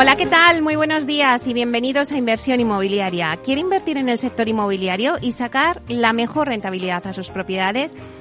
Hola, 0.00 0.16
¿qué 0.16 0.24
tal? 0.24 0.62
Muy 0.62 0.76
buenos 0.76 1.06
días 1.06 1.46
y 1.46 1.52
bienvenidos 1.52 2.10
a 2.10 2.16
Inversión 2.16 2.58
Inmobiliaria. 2.58 3.38
¿Quiere 3.44 3.60
invertir 3.60 3.98
en 3.98 4.08
el 4.08 4.16
sector 4.16 4.48
inmobiliario 4.48 5.18
y 5.20 5.32
sacar 5.32 5.82
la 5.88 6.14
mejor 6.14 6.48
rentabilidad 6.48 7.06
a 7.06 7.12
sus 7.12 7.28
propiedades? 7.28 7.94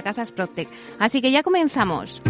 Datacasas 0.00 0.32
Protec. 0.32 0.68
Así 0.98 1.20
que 1.20 1.30
ya 1.30 1.42
comenzamos. 1.42 2.22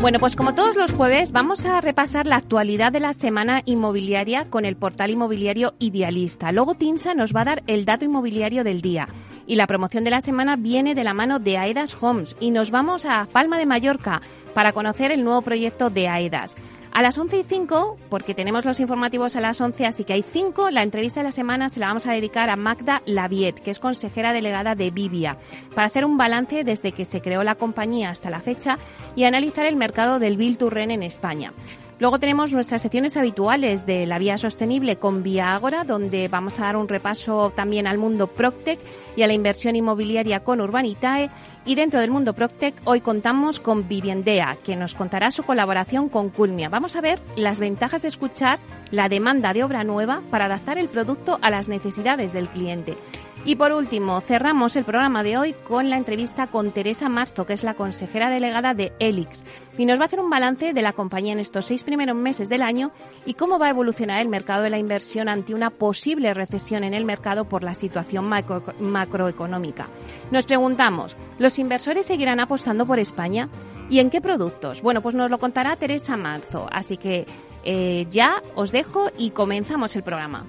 Bueno, 0.00 0.18
pues 0.18 0.34
como 0.34 0.54
todos 0.54 0.76
los 0.76 0.94
jueves 0.94 1.30
vamos 1.30 1.66
a 1.66 1.80
repasar 1.82 2.26
la 2.26 2.36
actualidad 2.36 2.90
de 2.90 3.00
la 3.00 3.12
semana 3.12 3.60
inmobiliaria 3.66 4.48
con 4.48 4.64
el 4.64 4.76
portal 4.76 5.10
inmobiliario 5.10 5.74
Idealista. 5.78 6.52
Luego 6.52 6.74
Tinsa 6.74 7.14
nos 7.14 7.34
va 7.34 7.42
a 7.42 7.44
dar 7.44 7.62
el 7.66 7.84
dato 7.84 8.06
inmobiliario 8.06 8.64
del 8.64 8.80
día. 8.80 9.08
Y 9.46 9.56
la 9.56 9.66
promoción 9.66 10.04
de 10.04 10.10
la 10.10 10.22
semana 10.22 10.56
viene 10.56 10.94
de 10.94 11.04
la 11.04 11.12
mano 11.12 11.38
de 11.38 11.58
Aedas 11.58 11.96
Homes 12.00 12.34
y 12.40 12.50
nos 12.50 12.70
vamos 12.70 13.04
a 13.04 13.26
Palma 13.30 13.58
de 13.58 13.66
Mallorca 13.66 14.22
para 14.54 14.72
conocer 14.72 15.12
el 15.12 15.22
nuevo 15.22 15.42
proyecto 15.42 15.90
de 15.90 16.08
Aedas. 16.08 16.56
A 16.92 17.02
las 17.02 17.16
11 17.16 17.38
y 17.38 17.44
5, 17.44 17.98
porque 18.08 18.34
tenemos 18.34 18.64
los 18.64 18.80
informativos 18.80 19.36
a 19.36 19.40
las 19.40 19.60
11, 19.60 19.86
así 19.86 20.04
que 20.04 20.12
hay 20.12 20.24
5, 20.24 20.70
la 20.70 20.82
entrevista 20.82 21.20
de 21.20 21.24
la 21.24 21.32
semana 21.32 21.68
se 21.68 21.78
la 21.78 21.86
vamos 21.86 22.06
a 22.06 22.12
dedicar 22.12 22.50
a 22.50 22.56
Magda 22.56 23.02
Laviet, 23.06 23.60
que 23.60 23.70
es 23.70 23.78
consejera 23.78 24.32
delegada 24.32 24.74
de 24.74 24.90
Vivia, 24.90 25.38
para 25.74 25.86
hacer 25.86 26.04
un 26.04 26.16
balance 26.16 26.64
desde 26.64 26.92
que 26.92 27.04
se 27.04 27.20
creó 27.20 27.44
la 27.44 27.54
compañía 27.54 28.10
hasta 28.10 28.28
la 28.28 28.40
fecha 28.40 28.78
y 29.14 29.24
analizar 29.24 29.66
el 29.66 29.76
mercado 29.76 30.18
del 30.18 30.36
Bill 30.36 30.56
to 30.56 30.70
en 30.76 31.02
España. 31.02 31.52
Luego 32.00 32.18
tenemos 32.18 32.54
nuestras 32.54 32.80
secciones 32.80 33.18
habituales 33.18 33.84
de 33.84 34.06
la 34.06 34.18
vía 34.18 34.38
sostenible 34.38 34.96
con 34.96 35.22
Vía 35.22 35.54
Ágora, 35.54 35.84
donde 35.84 36.28
vamos 36.28 36.58
a 36.58 36.62
dar 36.62 36.76
un 36.76 36.88
repaso 36.88 37.52
también 37.54 37.86
al 37.86 37.98
mundo 37.98 38.26
Proctec 38.26 38.80
y 39.16 39.22
a 39.22 39.26
la 39.26 39.34
inversión 39.34 39.76
inmobiliaria 39.76 40.42
con 40.42 40.62
Urbanitae. 40.62 41.28
Y 41.66 41.74
dentro 41.74 42.00
del 42.00 42.10
mundo 42.10 42.32
Proctec, 42.32 42.74
hoy 42.84 43.02
contamos 43.02 43.60
con 43.60 43.86
Viviendea, 43.86 44.56
que 44.64 44.76
nos 44.76 44.94
contará 44.94 45.30
su 45.30 45.42
colaboración 45.42 46.08
con 46.08 46.30
Culmia. 46.30 46.70
Vamos 46.70 46.96
a 46.96 47.02
ver 47.02 47.20
las 47.36 47.58
ventajas 47.58 48.00
de 48.00 48.08
escuchar 48.08 48.60
la 48.90 49.10
demanda 49.10 49.52
de 49.52 49.62
obra 49.62 49.84
nueva 49.84 50.22
para 50.30 50.46
adaptar 50.46 50.78
el 50.78 50.88
producto 50.88 51.38
a 51.42 51.50
las 51.50 51.68
necesidades 51.68 52.32
del 52.32 52.48
cliente. 52.48 52.96
Y 53.44 53.56
por 53.56 53.72
último, 53.72 54.20
cerramos 54.20 54.76
el 54.76 54.84
programa 54.84 55.22
de 55.22 55.38
hoy 55.38 55.54
con 55.66 55.88
la 55.88 55.96
entrevista 55.96 56.48
con 56.48 56.72
Teresa 56.72 57.08
Marzo, 57.08 57.46
que 57.46 57.54
es 57.54 57.64
la 57.64 57.72
consejera 57.72 58.28
delegada 58.28 58.74
de 58.74 58.92
Elix, 58.98 59.44
y 59.78 59.86
nos 59.86 59.98
va 59.98 60.02
a 60.02 60.06
hacer 60.06 60.20
un 60.20 60.28
balance 60.28 60.74
de 60.74 60.82
la 60.82 60.92
compañía 60.92 61.32
en 61.32 61.40
estos 61.40 61.64
seis 61.64 61.82
primeros 61.82 62.14
meses 62.16 62.50
del 62.50 62.60
año 62.60 62.92
y 63.24 63.34
cómo 63.34 63.58
va 63.58 63.66
a 63.66 63.70
evolucionar 63.70 64.20
el 64.20 64.28
mercado 64.28 64.62
de 64.62 64.70
la 64.70 64.78
inversión 64.78 65.28
ante 65.30 65.54
una 65.54 65.70
posible 65.70 66.34
recesión 66.34 66.84
en 66.84 66.92
el 66.92 67.06
mercado 67.06 67.46
por 67.46 67.64
la 67.64 67.72
situación 67.72 68.30
macroeconómica. 68.78 69.88
Nos 70.30 70.44
preguntamos, 70.44 71.16
¿los 71.38 71.58
inversores 71.58 72.04
seguirán 72.04 72.40
apostando 72.40 72.84
por 72.84 72.98
España? 72.98 73.48
¿Y 73.88 74.00
en 74.00 74.10
qué 74.10 74.20
productos? 74.20 74.82
Bueno, 74.82 75.00
pues 75.00 75.14
nos 75.14 75.30
lo 75.30 75.38
contará 75.38 75.76
Teresa 75.76 76.16
Marzo, 76.16 76.68
así 76.70 76.98
que 76.98 77.26
eh, 77.64 78.06
ya 78.10 78.42
os 78.54 78.70
dejo 78.70 79.10
y 79.16 79.30
comenzamos 79.30 79.96
el 79.96 80.02
programa. 80.02 80.44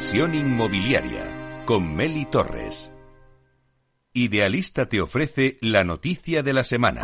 Inversión 0.00 0.34
inmobiliaria 0.34 1.62
con 1.66 1.94
Meli 1.94 2.24
Torres. 2.24 2.90
Idealista 4.14 4.88
te 4.88 4.98
ofrece 4.98 5.58
la 5.60 5.84
noticia 5.84 6.42
de 6.42 6.54
la 6.54 6.64
semana. 6.64 7.02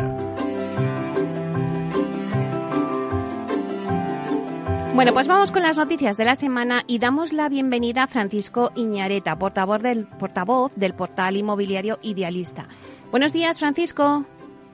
Bueno, 4.95 5.13
pues 5.13 5.27
vamos 5.27 5.51
con 5.51 5.61
las 5.61 5.77
noticias 5.77 6.17
de 6.17 6.25
la 6.25 6.33
semana 6.33 6.85
y 6.87 6.97
damos 6.97 7.33
la 7.33 7.49
bienvenida 7.49 8.01
a 8.01 8.07
Francisco 8.07 8.71
Iñareta, 8.75 9.37
portavoz 9.37 9.83
del, 9.83 10.07
portavoz 10.07 10.71
del 10.75 10.95
portal 10.95 11.37
inmobiliario 11.37 11.99
Idealista. 12.01 12.67
Buenos 13.11 13.31
días, 13.31 13.59
Francisco. 13.59 14.25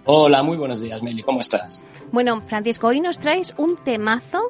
Hola, 0.05 0.43
muy 0.43 0.55
buenos 0.55 0.79
días, 0.79 1.03
Meli. 1.03 1.23
¿Cómo 1.23 1.41
estás? 1.41 1.85
Bueno, 2.13 2.41
Francisco, 2.47 2.87
hoy 2.87 3.01
nos 3.01 3.19
traes 3.19 3.53
un 3.57 3.75
temazo 3.75 4.49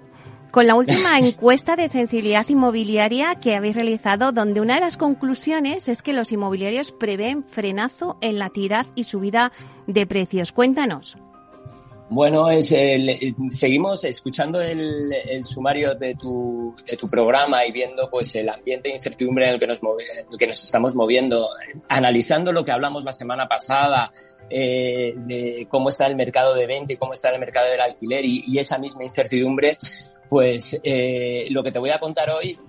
con 0.53 0.67
la 0.67 0.75
última 0.75 1.17
encuesta 1.19 1.75
de 1.75 1.89
sensibilidad 1.89 2.47
inmobiliaria 2.47 3.33
que 3.33 3.55
habéis 3.55 3.75
realizado, 3.75 4.31
donde 4.31 4.61
una 4.61 4.75
de 4.75 4.81
las 4.81 4.97
conclusiones 4.97 5.87
es 5.87 6.03
que 6.03 6.13
los 6.13 6.31
inmobiliarios 6.31 6.91
prevén 6.91 7.43
frenazo 7.43 8.19
en 8.21 8.37
la 8.37 8.45
actividad 8.45 8.85
y 8.93 9.05
subida 9.05 9.51
de 9.87 10.05
precios. 10.05 10.51
Cuéntanos. 10.51 11.17
Bueno, 12.13 12.47
es 12.51 12.71
seguimos 13.49 14.03
escuchando 14.03 14.61
el, 14.61 15.43
sumario 15.43 15.95
de 15.95 16.13
tu, 16.13 16.75
de 16.85 16.95
tu 16.95 17.07
programa 17.07 17.65
y 17.65 17.71
viendo 17.71 18.07
pues 18.07 18.35
el 18.35 18.49
ambiente 18.49 18.89
de 18.89 18.97
incertidumbre 18.97 19.47
en 19.47 19.53
el 19.55 19.59
que 19.59 19.65
nos, 19.65 19.81
el 19.81 20.47
nos 20.47 20.63
estamos 20.63 20.93
moviendo, 20.93 21.49
analizando 21.89 22.51
lo 22.51 22.63
que 22.63 22.71
hablamos 22.71 23.03
la 23.03 23.13
semana 23.13 23.47
pasada 23.47 24.11
eh, 24.47 25.15
de 25.15 25.65
cómo 25.67 25.89
está 25.89 26.05
el 26.05 26.15
mercado 26.15 26.53
de 26.53 26.67
venta 26.67 26.93
y 26.93 26.97
cómo 26.97 27.13
está 27.13 27.31
el 27.31 27.39
mercado 27.39 27.71
del 27.71 27.81
alquiler 27.81 28.23
y, 28.23 28.43
y 28.45 28.59
esa 28.59 28.77
misma 28.77 29.03
incertidumbre, 29.03 29.75
pues 30.29 30.79
eh, 30.83 31.47
lo 31.49 31.63
que 31.63 31.71
te 31.71 31.79
voy 31.79 31.89
a 31.89 31.99
contar 31.99 32.29
hoy 32.29 32.59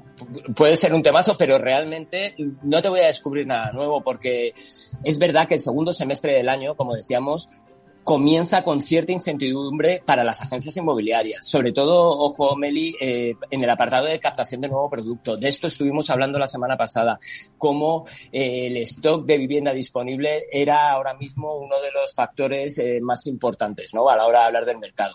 puede 0.56 0.77
ser 0.77 0.94
un 0.94 1.03
temazo, 1.03 1.37
pero 1.37 1.59
realmente 1.59 2.34
no 2.62 2.81
te 2.81 2.88
voy 2.88 3.00
a 3.00 3.06
descubrir 3.06 3.47
nada 3.47 3.72
nuevo 3.72 4.03
porque 4.03 4.54
es 4.54 5.19
verdad 5.19 5.47
que 5.47 5.54
el 5.54 5.60
segundo 5.60 5.93
semestre 5.93 6.33
del 6.33 6.49
año, 6.49 6.75
como 6.77 6.94
decíamos, 6.94 7.66
comienza 8.04 8.62
con 8.62 8.81
cierta 8.82 9.12
incertidumbre 9.12 10.03
para 10.04 10.22
las 10.22 10.41
agencias 10.42 10.76
inmobiliarias, 10.76 11.48
sobre 11.48 11.72
todo, 11.72 12.10
ojo, 12.10 12.54
Meli, 12.54 12.94
eh, 13.00 13.34
en 13.50 13.65
el 13.65 13.70
apartado 13.70 14.06
de 14.06 14.20
captación 14.20 14.60
de 14.60 14.69
nuevo 14.69 14.91
producto. 14.91 15.37
De 15.37 15.48
esto 15.48 15.66
estuvimos 15.66 16.10
hablando 16.10 16.39
la 16.39 16.47
semana 16.47 16.77
pasada, 16.77 17.18
cómo 17.56 18.06
eh, 18.30 18.66
el 18.66 18.77
stock 18.78 19.24
de 19.24 19.39
vivienda 19.39 19.72
disponible 19.72 20.45
era 20.53 20.91
ahora 20.91 21.15
mismo 21.15 21.56
uno 21.56 21.80
de 21.80 21.91
los 21.92 22.15
factores 22.15 22.78
eh, 22.78 23.01
más 23.01 23.27
importantes 23.27 23.95
¿no? 23.95 24.09
a 24.09 24.16
la 24.16 24.27
hora 24.27 24.41
de 24.41 24.47
hablar 24.47 24.66
del 24.66 24.78
mercado. 24.78 25.15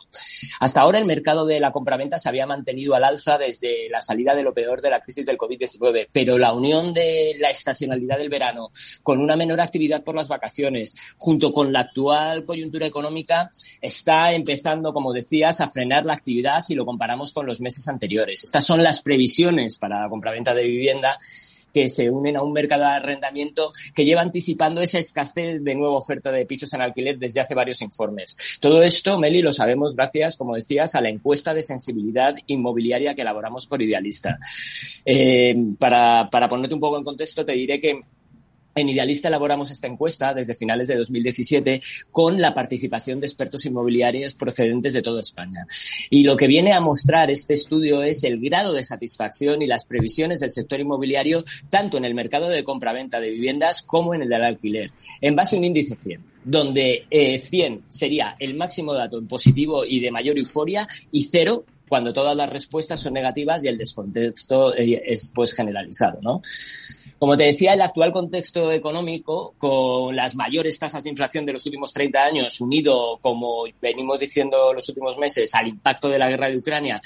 Hasta 0.60 0.82
ahora 0.82 0.98
el 1.00 1.06
mercado 1.06 1.46
de 1.46 1.60
la 1.60 1.72
compraventa 1.72 2.18
se 2.18 2.28
había 2.28 2.48
mantenido 2.48 2.96
al 2.96 3.04
alza 3.04 3.38
desde 3.38 3.88
la 3.90 4.02
salida 4.02 4.34
de 4.34 4.44
lo 4.44 4.54
peor 4.54 4.82
de 4.82 4.90
la 4.90 5.02
crisis 5.02 5.28
del 5.28 5.38
COVID-19, 5.38 6.08
pero 6.12 6.38
la 6.38 6.54
unión 6.54 6.94
de 6.94 7.36
la 7.40 7.52
estacionalidad 7.52 8.18
del 8.18 8.30
verano 8.30 8.70
con 9.04 9.20
una 9.20 9.36
menor 9.36 9.62
actividad 9.62 10.04
por 10.04 10.16
las 10.16 10.28
vacaciones, 10.28 11.16
junto 11.18 11.54
con 11.54 11.72
la 11.72 11.82
actual 11.82 12.46
coyuntura 12.46 12.79
económica 12.86 13.50
está 13.82 14.34
empezando, 14.34 14.92
como 14.92 15.14
decías, 15.14 15.62
a 15.62 15.70
frenar 15.70 16.06
la 16.06 16.14
actividad 16.14 16.60
si 16.60 16.76
lo 16.76 16.86
comparamos 16.86 17.34
con 17.34 17.46
los 17.46 17.62
meses 17.62 17.88
anteriores. 17.88 18.44
Estas 18.44 18.66
son 18.66 18.84
las 18.84 19.02
previsiones 19.02 19.78
para 19.78 20.02
la 20.02 20.10
compraventa 20.10 20.54
de 20.54 20.64
vivienda 20.64 21.18
que 21.74 21.88
se 21.88 22.10
unen 22.10 22.38
a 22.38 22.44
un 22.44 22.54
mercado 22.54 22.84
de 22.84 22.90
arrendamiento 22.90 23.72
que 23.94 24.06
lleva 24.06 24.22
anticipando 24.22 24.82
esa 24.82 25.00
escasez 25.00 25.64
de 25.64 25.76
nueva 25.76 25.98
oferta 25.98 26.32
de 26.32 26.46
pisos 26.46 26.74
en 26.74 26.82
alquiler 26.82 27.18
desde 27.18 27.40
hace 27.40 27.56
varios 27.56 27.82
informes. 27.82 28.58
Todo 28.60 28.82
esto, 28.82 29.20
Meli, 29.20 29.42
lo 29.42 29.52
sabemos 29.52 29.96
gracias, 29.96 30.36
como 30.36 30.56
decías, 30.56 30.96
a 30.96 31.02
la 31.02 31.10
encuesta 31.10 31.54
de 31.54 31.62
sensibilidad 31.62 32.36
inmobiliaria 32.48 33.16
que 33.16 33.22
elaboramos 33.22 33.68
por 33.68 33.82
Idealista. 33.82 34.38
Eh, 35.06 35.56
para, 35.78 36.30
para 36.30 36.50
ponerte 36.50 36.76
un 36.76 36.82
poco 36.82 36.98
en 36.98 37.04
contexto, 37.04 37.46
te 37.46 37.54
diré 37.54 37.80
que 37.80 38.02
en 38.76 38.90
Idealista 38.90 39.28
elaboramos 39.28 39.72
esta 39.72 39.88
encuesta 39.88 40.34
desde 40.34 40.56
finales 40.56 40.88
de 40.88 40.96
2017 40.96 41.82
con 42.12 42.40
la 42.40 42.54
participación 42.54 43.20
de 43.20 43.28
expertos 43.28 43.66
inmobiliarios 43.66 44.36
procedentes 44.36 44.94
de 44.94 45.02
toda 45.02 45.20
España. 45.20 45.66
Y 46.10 46.24
lo 46.24 46.36
que 46.36 46.48
viene 46.48 46.74
a 46.74 46.82
mostrar 46.82 47.30
este 47.30 47.54
estudio 47.54 48.04
es 48.04 48.24
el 48.24 48.40
grado 48.40 48.74
de 48.74 48.84
satisfacción 48.84 49.62
y 49.62 49.68
las 49.68 49.86
previsiones 49.86 50.40
del 50.40 50.52
sector 50.52 50.80
inmobiliario 50.80 51.44
tanto 51.70 51.98
en 51.98 52.06
el 52.06 52.14
mercado 52.14 52.50
de 52.50 52.64
compraventa 52.64 53.20
de 53.20 53.32
viviendas 53.32 53.82
como 53.82 54.14
en 54.14 54.22
el 54.22 54.30
del 54.30 54.44
alquiler, 54.44 54.92
en 55.22 55.36
base 55.36 55.56
a 55.56 55.60
un 55.60 55.66
índice 55.66 55.96
100 55.96 56.40
donde 56.44 57.06
100 57.10 57.74
eh, 57.74 57.80
sería 57.88 58.36
el 58.40 58.56
máximo 58.56 58.94
dato 58.94 59.18
en 59.18 59.28
positivo 59.28 59.84
y 59.86 60.00
de 60.00 60.10
mayor 60.10 60.38
euforia 60.38 60.88
y 61.12 61.24
cero 61.24 61.66
cuando 61.90 62.14
todas 62.14 62.38
las 62.38 62.50
respuestas 62.50 63.02
son 63.02 63.14
negativas 63.14 63.64
y 63.64 63.68
el 63.68 63.78
descontexto 63.78 64.76
eh, 64.76 65.02
es 65.06 65.32
pues 65.34 65.54
generalizado, 65.54 66.20
¿no? 66.22 66.42
Como 67.20 67.36
te 67.36 67.44
decía, 67.44 67.74
el 67.74 67.82
actual 67.82 68.14
contexto 68.14 68.72
económico, 68.72 69.54
con 69.58 70.16
las 70.16 70.36
mayores 70.36 70.80
tasas 70.80 71.04
de 71.04 71.10
inflación 71.10 71.46
de 71.46 71.52
los 71.52 71.66
últimos 71.66 71.92
30 71.92 72.24
años, 72.24 72.62
unido, 72.62 73.20
como 73.22 73.66
venimos 73.82 74.22
diciendo 74.22 74.74
los 74.74 74.88
últimos 74.88 75.18
meses, 75.18 75.54
al 75.54 75.68
impacto 75.68 76.08
de 76.08 76.18
la 76.18 76.30
guerra 76.30 76.50
de 76.50 76.58
Ucrania 76.58 77.02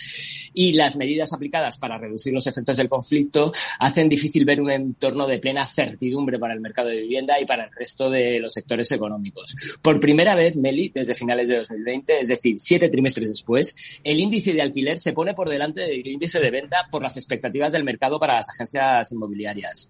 y 0.54 0.74
las 0.74 0.98
medidas 0.98 1.34
aplicadas 1.34 1.78
para 1.78 1.98
reducir 1.98 2.32
los 2.32 2.46
efectos 2.46 2.78
del 2.78 2.90
conflicto, 2.90 3.52
hacen 3.80 4.08
difícil 4.08 4.46
ver 4.46 4.62
un 4.62 4.70
entorno 4.70 5.26
de 5.26 5.40
plena 5.40 5.66
certidumbre 5.66 6.38
para 6.38 6.54
el 6.54 6.62
mercado 6.62 6.90
de 6.90 7.02
vivienda 7.02 7.40
y 7.40 7.46
para 7.46 7.66
el 7.66 7.72
resto 7.72 8.12
de 8.12 8.40
los 8.40 8.54
sectores 8.54 8.92
económicos. 8.92 9.56
Por 9.82 10.00
primera 10.00 10.36
vez, 10.36 10.58
Meli, 10.58 10.90
desde 10.90 11.16
finales 11.16 11.50
de 11.50 11.58
2020, 11.58 12.20
es 12.20 12.28
decir, 12.28 12.60
siete 12.60 12.90
trimestres 12.90 13.30
después, 13.30 14.00
el 14.04 14.20
índice 14.20 14.54
de 14.54 14.62
alquiler 14.74 14.98
se 14.98 15.14
pone 15.14 15.34
por 15.34 15.48
delante 15.48 15.82
del 15.82 16.06
índice 16.06 16.40
de 16.40 16.50
venta 16.50 16.88
por 16.92 17.04
las 17.04 17.16
expectativas 17.16 17.72
del 17.72 17.84
mercado 17.84 18.20
para 18.20 18.36
las 18.36 18.50
agencias 18.50 19.12
inmobiliarias. 19.12 19.88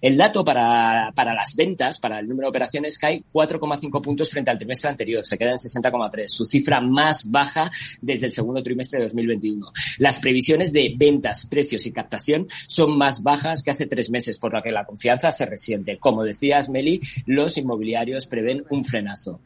El 0.00 0.16
dato 0.16 0.44
para, 0.44 1.10
para 1.14 1.34
las 1.34 1.56
ventas, 1.56 1.98
para 1.98 2.20
el 2.20 2.28
número 2.28 2.46
de 2.46 2.50
operaciones, 2.50 2.98
cae 2.98 3.24
4,5 3.32 4.00
puntos 4.00 4.30
frente 4.30 4.50
al 4.50 4.58
trimestre 4.58 4.90
anterior, 4.90 5.24
se 5.24 5.36
queda 5.36 5.50
en 5.50 5.56
60,3, 5.56 6.28
su 6.28 6.44
cifra 6.44 6.80
más 6.80 7.30
baja 7.30 7.70
desde 8.00 8.26
el 8.26 8.32
segundo 8.32 8.62
trimestre 8.62 8.98
de 8.98 9.06
2021. 9.06 9.66
Las 9.98 10.20
previsiones 10.20 10.72
de 10.72 10.94
ventas, 10.96 11.46
precios 11.46 11.84
y 11.86 11.92
captación 11.92 12.46
son 12.48 12.96
más 12.96 13.22
bajas 13.24 13.62
que 13.62 13.72
hace 13.72 13.86
tres 13.86 14.10
meses, 14.10 14.38
por 14.38 14.54
lo 14.54 14.62
que 14.62 14.70
la 14.70 14.84
confianza 14.84 15.32
se 15.32 15.46
resiente. 15.46 15.98
Como 15.98 16.22
decías, 16.22 16.68
Meli, 16.68 17.00
los 17.26 17.58
inmobiliarios 17.58 18.26
prevén 18.26 18.64
un 18.70 18.84
frenazo. 18.84 19.40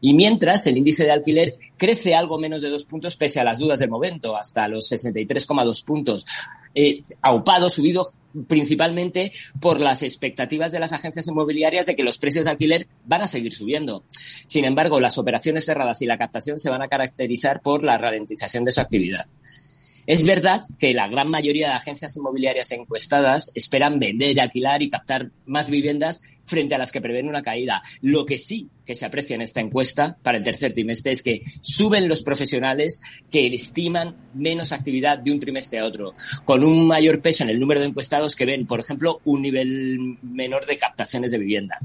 Y 0.00 0.14
mientras 0.14 0.66
el 0.66 0.76
índice 0.76 1.04
de 1.04 1.12
alquiler 1.12 1.56
crece 1.76 2.14
algo 2.14 2.38
menos 2.38 2.62
de 2.62 2.68
dos 2.68 2.84
puntos 2.84 3.16
pese 3.16 3.40
a 3.40 3.44
las 3.44 3.58
dudas 3.58 3.78
del 3.78 3.90
momento, 3.90 4.36
hasta 4.36 4.68
los 4.68 4.90
63,2 4.90 5.84
puntos. 5.84 6.26
Eh, 6.74 7.02
aupado, 7.22 7.68
subido 7.68 8.02
principalmente 8.48 9.32
por 9.60 9.80
las 9.80 10.02
expectativas 10.02 10.72
de 10.72 10.80
las 10.80 10.92
agencias 10.92 11.26
inmobiliarias 11.26 11.86
de 11.86 11.96
que 11.96 12.04
los 12.04 12.18
precios 12.18 12.44
de 12.44 12.50
alquiler 12.50 12.86
van 13.04 13.22
a 13.22 13.26
seguir 13.26 13.52
subiendo. 13.52 14.04
Sin 14.10 14.64
embargo, 14.64 15.00
las 15.00 15.16
operaciones 15.16 15.64
cerradas 15.64 16.02
y 16.02 16.06
la 16.06 16.18
captación 16.18 16.58
se 16.58 16.70
van 16.70 16.82
a 16.82 16.88
caracterizar 16.88 17.62
por 17.62 17.82
la 17.82 17.96
ralentización 17.96 18.64
de 18.64 18.72
su 18.72 18.80
actividad. 18.80 19.26
Es 20.06 20.24
verdad 20.24 20.60
que 20.78 20.94
la 20.94 21.08
gran 21.08 21.28
mayoría 21.28 21.68
de 21.68 21.74
agencias 21.74 22.16
inmobiliarias 22.16 22.70
encuestadas 22.70 23.50
esperan 23.54 23.98
vender, 23.98 24.38
alquilar 24.38 24.82
y 24.82 24.88
captar 24.88 25.30
más 25.46 25.68
viviendas 25.68 26.22
frente 26.44 26.76
a 26.76 26.78
las 26.78 26.92
que 26.92 27.00
prevén 27.00 27.28
una 27.28 27.42
caída. 27.42 27.82
Lo 28.02 28.24
que 28.24 28.38
sí 28.38 28.70
que 28.84 28.94
se 28.94 29.04
aprecia 29.04 29.34
en 29.34 29.42
esta 29.42 29.60
encuesta 29.60 30.16
para 30.22 30.38
el 30.38 30.44
tercer 30.44 30.72
trimestre 30.72 31.10
es 31.10 31.24
que 31.24 31.42
suben 31.60 32.08
los 32.08 32.22
profesionales 32.22 33.00
que 33.30 33.48
estiman 33.48 34.14
menos 34.34 34.70
actividad 34.70 35.18
de 35.18 35.32
un 35.32 35.40
trimestre 35.40 35.80
a 35.80 35.84
otro, 35.84 36.14
con 36.44 36.62
un 36.62 36.86
mayor 36.86 37.20
peso 37.20 37.42
en 37.42 37.50
el 37.50 37.58
número 37.58 37.80
de 37.80 37.86
encuestados 37.86 38.36
que 38.36 38.46
ven, 38.46 38.64
por 38.64 38.78
ejemplo, 38.78 39.20
un 39.24 39.42
nivel 39.42 40.18
menor 40.22 40.66
de 40.66 40.76
captaciones 40.76 41.32
de 41.32 41.38
vivienda. 41.38 41.78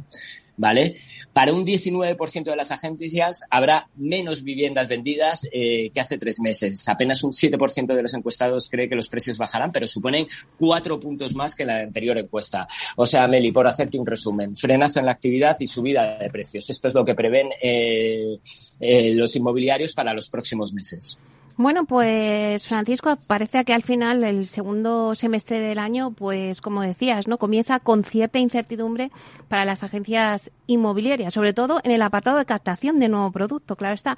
¿Vale? 0.61 0.93
Para 1.33 1.53
un 1.53 1.65
19% 1.65 2.43
de 2.43 2.55
las 2.55 2.71
agencias 2.71 3.45
habrá 3.49 3.89
menos 3.95 4.43
viviendas 4.43 4.87
vendidas 4.87 5.47
eh, 5.51 5.89
que 5.91 5.99
hace 5.99 6.19
tres 6.19 6.39
meses. 6.39 6.87
Apenas 6.87 7.23
un 7.23 7.31
7% 7.31 7.95
de 7.95 8.01
los 8.01 8.13
encuestados 8.13 8.69
cree 8.69 8.87
que 8.87 8.95
los 8.95 9.09
precios 9.09 9.39
bajarán, 9.39 9.71
pero 9.71 9.87
suponen 9.87 10.27
cuatro 10.57 10.99
puntos 10.99 11.35
más 11.35 11.55
que 11.55 11.65
la 11.65 11.79
anterior 11.79 12.17
encuesta. 12.19 12.67
O 12.95 13.07
sea, 13.07 13.27
Meli, 13.27 13.51
por 13.51 13.67
hacerte 13.67 13.97
un 13.97 14.05
resumen, 14.05 14.55
frenas 14.55 14.95
en 14.97 15.05
la 15.07 15.13
actividad 15.13 15.57
y 15.59 15.67
subida 15.67 16.19
de 16.19 16.29
precios. 16.29 16.69
Esto 16.69 16.87
es 16.89 16.93
lo 16.93 17.03
que 17.03 17.15
prevén 17.15 17.49
eh, 17.59 18.37
eh, 18.79 19.15
los 19.15 19.35
inmobiliarios 19.35 19.93
para 19.93 20.13
los 20.13 20.29
próximos 20.29 20.73
meses. 20.73 21.19
Bueno, 21.61 21.85
pues 21.85 22.67
Francisco, 22.67 23.17
parece 23.27 23.63
que 23.63 23.73
al 23.73 23.83
final 23.83 24.23
el 24.23 24.47
segundo 24.47 25.13
semestre 25.13 25.59
del 25.59 25.77
año, 25.77 26.09
pues 26.09 26.59
como 26.59 26.81
decías, 26.81 27.27
¿no? 27.27 27.37
Comienza 27.37 27.79
con 27.79 28.03
cierta 28.03 28.39
incertidumbre 28.39 29.11
para 29.47 29.63
las 29.63 29.83
agencias 29.83 30.49
inmobiliarias, 30.65 31.35
sobre 31.35 31.53
todo 31.53 31.79
en 31.83 31.91
el 31.91 32.01
apartado 32.01 32.39
de 32.39 32.45
captación 32.45 32.99
de 32.99 33.09
nuevo 33.09 33.31
producto, 33.31 33.75
claro 33.75 33.93
está. 33.93 34.17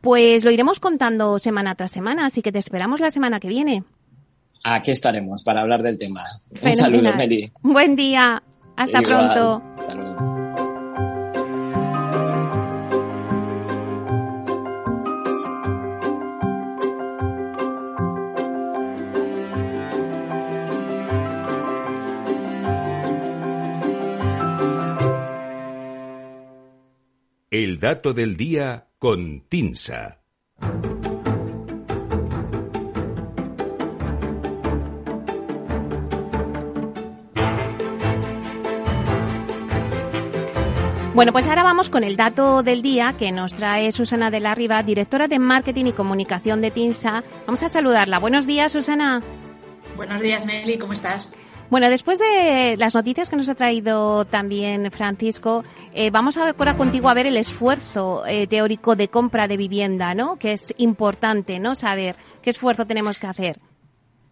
Pues 0.00 0.42
lo 0.42 0.50
iremos 0.50 0.80
contando 0.80 1.38
semana 1.38 1.74
tras 1.74 1.90
semana, 1.90 2.24
así 2.24 2.40
que 2.40 2.50
te 2.50 2.58
esperamos 2.58 2.98
la 2.98 3.10
semana 3.10 3.40
que 3.40 3.48
viene. 3.48 3.84
Aquí 4.64 4.90
estaremos 4.90 5.44
para 5.44 5.60
hablar 5.60 5.82
del 5.82 5.98
tema. 5.98 6.24
Un 6.62 6.72
saludo, 6.72 7.14
Meli. 7.14 7.52
Buen 7.60 7.94
día. 7.94 8.42
Hasta 8.76 9.00
pronto. 9.00 9.62
Hasta 9.76 9.94
luego. 9.94 10.29
El 27.52 27.80
dato 27.80 28.14
del 28.14 28.36
día 28.36 28.86
con 28.96 29.40
Tinsa. 29.48 30.20
Bueno, 41.12 41.32
pues 41.32 41.48
ahora 41.48 41.64
vamos 41.64 41.90
con 41.90 42.04
el 42.04 42.16
dato 42.16 42.62
del 42.62 42.82
día 42.82 43.16
que 43.18 43.32
nos 43.32 43.56
trae 43.56 43.90
Susana 43.90 44.30
de 44.30 44.38
la 44.38 44.54
Riva, 44.54 44.84
directora 44.84 45.26
de 45.26 45.40
Marketing 45.40 45.86
y 45.86 45.92
Comunicación 45.92 46.60
de 46.60 46.70
TINSA. 46.70 47.24
Vamos 47.48 47.64
a 47.64 47.68
saludarla. 47.68 48.20
Buenos 48.20 48.46
días, 48.46 48.70
Susana. 48.70 49.24
Buenos 49.96 50.22
días, 50.22 50.46
Meli. 50.46 50.78
¿Cómo 50.78 50.92
estás? 50.92 51.34
Bueno, 51.70 51.88
después 51.88 52.18
de 52.18 52.74
las 52.76 52.96
noticias 52.96 53.28
que 53.28 53.36
nos 53.36 53.48
ha 53.48 53.54
traído 53.54 54.24
también 54.24 54.90
Francisco, 54.90 55.62
eh, 55.94 56.10
vamos 56.10 56.36
ahora 56.36 56.76
contigo 56.76 57.08
a 57.08 57.14
ver 57.14 57.26
el 57.26 57.36
esfuerzo 57.36 58.26
eh, 58.26 58.48
teórico 58.48 58.96
de 58.96 59.06
compra 59.06 59.46
de 59.46 59.56
vivienda, 59.56 60.12
¿no? 60.12 60.36
Que 60.36 60.54
es 60.54 60.74
importante, 60.78 61.60
¿no? 61.60 61.76
Saber 61.76 62.16
qué 62.42 62.50
esfuerzo 62.50 62.86
tenemos 62.86 63.18
que 63.18 63.28
hacer. 63.28 63.60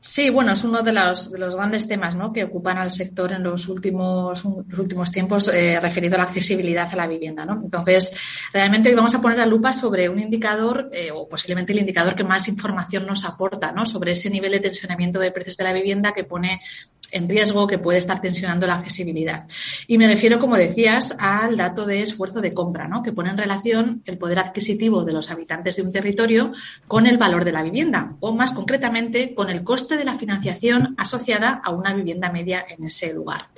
Sí, 0.00 0.30
bueno, 0.30 0.52
es 0.52 0.62
uno 0.62 0.82
de 0.82 0.92
los, 0.92 1.32
de 1.32 1.40
los 1.40 1.56
grandes 1.56 1.88
temas 1.88 2.14
¿no? 2.14 2.32
que 2.32 2.44
ocupan 2.44 2.78
al 2.78 2.92
sector 2.92 3.32
en 3.32 3.42
los 3.42 3.68
últimos, 3.68 4.44
los 4.44 4.78
últimos 4.78 5.10
tiempos 5.10 5.48
eh, 5.48 5.80
referido 5.80 6.14
a 6.14 6.18
la 6.18 6.24
accesibilidad 6.24 6.88
a 6.92 6.94
la 6.94 7.08
vivienda. 7.08 7.44
¿no? 7.44 7.60
Entonces, 7.64 8.12
realmente 8.52 8.94
vamos 8.94 9.12
a 9.16 9.20
poner 9.20 9.38
la 9.38 9.46
lupa 9.46 9.72
sobre 9.72 10.08
un 10.08 10.20
indicador 10.20 10.88
eh, 10.92 11.10
o 11.12 11.28
posiblemente 11.28 11.72
el 11.72 11.80
indicador 11.80 12.14
que 12.14 12.22
más 12.22 12.46
información 12.46 13.06
nos 13.06 13.24
aporta 13.24 13.72
¿no? 13.72 13.84
sobre 13.86 14.12
ese 14.12 14.30
nivel 14.30 14.52
de 14.52 14.60
tensionamiento 14.60 15.18
de 15.18 15.32
precios 15.32 15.56
de 15.56 15.64
la 15.64 15.72
vivienda 15.72 16.12
que 16.12 16.22
pone 16.22 16.60
en 17.10 17.28
riesgo 17.28 17.66
que 17.66 17.78
puede 17.78 17.98
estar 17.98 18.20
tensionando 18.20 18.66
la 18.66 18.74
accesibilidad. 18.74 19.46
Y 19.86 19.98
me 19.98 20.06
refiero, 20.06 20.38
como 20.38 20.56
decías, 20.56 21.14
al 21.18 21.56
dato 21.56 21.86
de 21.86 22.02
esfuerzo 22.02 22.40
de 22.40 22.54
compra, 22.54 22.88
¿no? 22.88 23.02
que 23.02 23.12
pone 23.12 23.30
en 23.30 23.38
relación 23.38 24.02
el 24.06 24.18
poder 24.18 24.38
adquisitivo 24.38 25.04
de 25.04 25.12
los 25.12 25.30
habitantes 25.30 25.76
de 25.76 25.82
un 25.82 25.92
territorio 25.92 26.52
con 26.86 27.06
el 27.06 27.18
valor 27.18 27.44
de 27.44 27.52
la 27.52 27.62
vivienda, 27.62 28.16
o 28.20 28.32
más 28.32 28.52
concretamente 28.52 29.34
con 29.34 29.50
el 29.50 29.62
coste 29.62 29.96
de 29.96 30.04
la 30.04 30.16
financiación 30.16 30.94
asociada 30.98 31.60
a 31.64 31.70
una 31.70 31.94
vivienda 31.94 32.30
media 32.30 32.64
en 32.68 32.84
ese 32.84 33.12
lugar. 33.12 33.48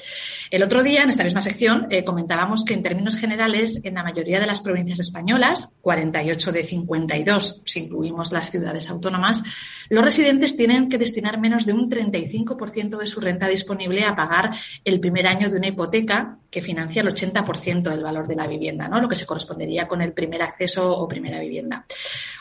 El 0.50 0.62
otro 0.62 0.83
día, 0.83 1.02
en 1.02 1.11
esta 1.11 1.25
misma 1.25 1.42
sección, 1.42 1.87
eh, 1.90 2.04
comentábamos 2.04 2.64
que 2.64 2.75
en 2.75 2.83
términos 2.83 3.16
generales, 3.16 3.85
en 3.85 3.95
la 3.95 4.02
mayoría 4.02 4.40
de 4.40 4.47
las 4.47 4.61
provincias 4.61 5.00
españolas, 5.00 5.76
48 5.80 6.52
de 6.52 6.64
52, 6.64 7.62
si 7.64 7.80
incluimos 7.80 8.33
las 8.33 8.50
ciudades 8.50 8.90
autónomas, 8.90 9.42
los 9.88 10.04
residentes 10.04 10.57
tienen 10.57 10.88
que 10.88 10.99
destinar 10.99 11.40
menos 11.40 11.66
de 11.66 11.73
un 11.73 11.90
35% 11.90 12.99
de 12.99 13.07
su 13.07 13.21
renta 13.21 13.39
disponible 13.49 14.04
a 14.04 14.16
pagar 14.16 14.50
el 14.85 15.00
primer 15.00 15.26
año 15.26 15.50
de 15.50 15.59
una 15.59 15.68
hipoteca 15.68 16.38
que 16.50 16.61
financia 16.61 17.02
el 17.02 17.09
80% 17.09 17.82
del 17.82 18.02
valor 18.02 18.26
de 18.26 18.35
la 18.35 18.47
vivienda, 18.47 18.88
¿no? 18.88 19.00
lo 19.00 19.09
que 19.09 19.16
se 19.16 19.26
correspondería 19.26 19.87
con 19.87 20.02
el 20.02 20.12
primer 20.12 20.42
acceso 20.42 20.90
o 20.99 21.06
primera 21.06 21.38
vivienda. 21.38 21.87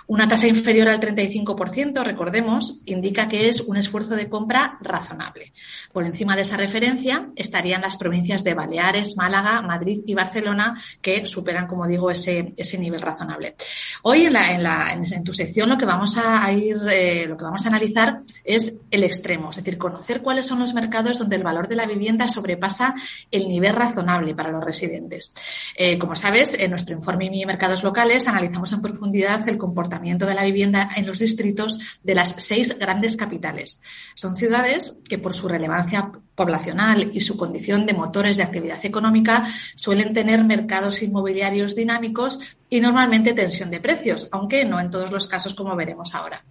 Una 0.07 0.27
tasa 0.27 0.47
inferior 0.47 0.89
al 0.89 0.99
35%, 0.99 2.03
recordemos, 2.03 2.79
indica 2.85 3.29
que 3.29 3.47
es 3.47 3.61
un 3.61 3.77
esfuerzo 3.77 4.15
de 4.15 4.27
compra 4.27 4.79
razonable. 4.81 5.53
Por 5.93 6.03
encima 6.03 6.35
de 6.35 6.41
esa 6.41 6.57
referencia 6.57 7.29
estarían 7.35 7.81
las 7.81 7.95
provincias 7.95 8.43
de 8.43 8.55
Baleares, 8.55 9.15
Málaga, 9.17 9.61
Madrid 9.61 10.01
y 10.07 10.15
Barcelona, 10.15 10.75
que 10.99 11.27
superan, 11.27 11.67
como 11.67 11.85
digo, 11.85 12.09
ese, 12.09 12.53
ese 12.57 12.79
nivel 12.79 13.01
razonable. 13.01 13.55
Hoy 14.01 14.25
en, 14.25 14.33
la, 14.33 14.51
en, 14.51 14.63
la, 14.63 14.93
en, 14.93 15.23
tu 15.23 15.31
sección 15.31 15.69
lo 15.69 15.77
que 15.77 15.85
vamos 15.85 16.17
a 16.17 16.51
ir, 16.51 16.77
eh, 16.91 17.27
lo 17.27 17.37
que 17.37 17.43
vamos 17.43 17.63
a 17.65 17.69
analizar 17.69 18.21
es 18.43 18.81
el 18.89 19.03
extremo, 19.03 19.51
es 19.51 19.57
decir, 19.57 19.77
conocer 19.77 20.23
cuáles 20.23 20.47
son 20.47 20.57
los 20.57 20.73
mercados 20.73 20.88
mercados 20.89 21.19
donde 21.19 21.35
el 21.35 21.43
valor 21.43 21.67
de 21.67 21.75
la 21.75 21.85
vivienda 21.85 22.27
sobrepasa 22.27 22.95
el 23.29 23.47
nivel 23.47 23.75
razonable 23.75 24.33
para 24.33 24.51
los 24.51 24.63
residentes. 24.63 25.33
Eh, 25.75 25.99
como 25.99 26.15
sabes, 26.15 26.57
en 26.59 26.71
nuestro 26.71 26.95
informe 26.95 27.29
MIE 27.29 27.45
Mercados 27.45 27.83
Locales 27.83 28.27
analizamos 28.27 28.73
en 28.73 28.81
profundidad 28.81 29.47
el 29.47 29.59
comportamiento 29.59 30.25
de 30.25 30.33
la 30.33 30.43
vivienda 30.43 30.89
en 30.95 31.05
los 31.05 31.19
distritos 31.19 31.79
de 32.01 32.15
las 32.15 32.35
seis 32.39 32.79
grandes 32.79 33.17
capitales. 33.17 33.81
Son 34.15 34.35
ciudades 34.35 34.99
que 35.07 35.19
por 35.19 35.33
su 35.35 35.47
relevancia 35.47 36.11
poblacional 36.39 37.11
y 37.13 37.19
su 37.19 37.35
condición 37.35 37.85
de 37.85 37.93
motores 37.93 38.37
de 38.37 38.43
actividad 38.43 38.79
económica 38.85 39.45
suelen 39.75 40.13
tener 40.13 40.41
mercados 40.45 41.03
inmobiliarios 41.03 41.75
dinámicos 41.75 42.39
y 42.69 42.79
normalmente 42.79 43.33
tensión 43.33 43.69
de 43.71 43.81
precios, 43.81 44.29
aunque 44.31 44.63
no 44.63 44.79
en 44.79 44.89
todos 44.89 45.11
los 45.11 45.27
casos 45.27 45.53
como 45.53 45.75
veremos 45.75 46.15
ahora. 46.15 46.45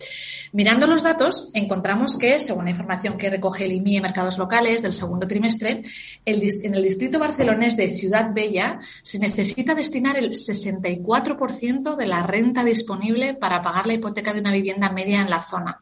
Mirando 0.52 0.86
los 0.86 1.04
datos, 1.04 1.50
encontramos 1.54 2.18
que, 2.18 2.38
según 2.40 2.66
la 2.66 2.72
información 2.72 3.16
que 3.16 3.30
recoge 3.30 3.64
el 3.64 3.72
IMIE 3.72 4.02
Mercados 4.02 4.36
Locales 4.36 4.82
del 4.82 4.92
segundo 4.92 5.26
trimestre, 5.26 5.80
en 6.26 6.74
el 6.74 6.82
distrito 6.82 7.18
barcelonés 7.18 7.78
de 7.78 7.94
Ciudad 7.94 8.34
Bella 8.34 8.80
se 9.02 9.18
necesita 9.18 9.74
destinar 9.74 10.18
el 10.18 10.32
64% 10.32 11.96
de 11.96 12.06
la 12.06 12.22
renta 12.24 12.62
disponible 12.62 13.32
para 13.32 13.62
pagar 13.62 13.86
la 13.86 13.94
hipoteca 13.94 14.34
de 14.34 14.40
una 14.40 14.52
vivienda 14.52 14.90
media 14.90 15.22
en 15.22 15.30
la 15.30 15.42
zona. 15.42 15.80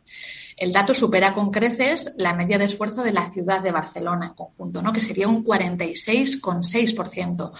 El 0.56 0.72
dato 0.72 0.94
supera 0.94 1.34
con 1.34 1.50
creces 1.50 2.12
la 2.16 2.34
media 2.34 2.58
de 2.58 2.64
esfuerzo 2.64 3.02
de 3.02 3.12
la 3.12 3.30
ciudad 3.30 3.60
de 3.60 3.72
Barcelona 3.72 4.28
en 4.28 4.34
conjunto, 4.34 4.80
¿no? 4.80 4.90
que 4.92 5.02
sería 5.02 5.28
un 5.28 5.44
46,6%. 5.44 7.52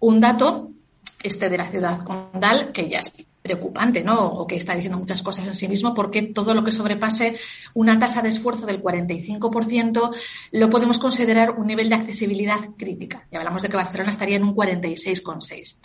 Un 0.00 0.20
dato, 0.20 0.70
este 1.22 1.48
de 1.48 1.58
la 1.58 1.70
ciudad 1.70 2.04
condal, 2.04 2.70
que 2.70 2.88
ya 2.88 3.00
es 3.00 3.12
preocupante, 3.44 4.02
¿no? 4.02 4.24
O 4.24 4.46
que 4.46 4.56
está 4.56 4.74
diciendo 4.74 4.98
muchas 4.98 5.22
cosas 5.22 5.46
en 5.46 5.52
sí 5.52 5.68
mismo, 5.68 5.92
porque 5.92 6.22
todo 6.22 6.54
lo 6.54 6.64
que 6.64 6.72
sobrepase 6.72 7.36
una 7.74 7.98
tasa 7.98 8.22
de 8.22 8.30
esfuerzo 8.30 8.64
del 8.64 8.82
45% 8.82 10.16
lo 10.52 10.70
podemos 10.70 10.98
considerar 10.98 11.50
un 11.50 11.66
nivel 11.66 11.90
de 11.90 11.96
accesibilidad 11.96 12.58
crítica. 12.78 13.28
Y 13.30 13.36
hablamos 13.36 13.60
de 13.60 13.68
que 13.68 13.76
Barcelona 13.76 14.12
estaría 14.12 14.36
en 14.36 14.44
un 14.44 14.56
46,6%. 14.56 15.76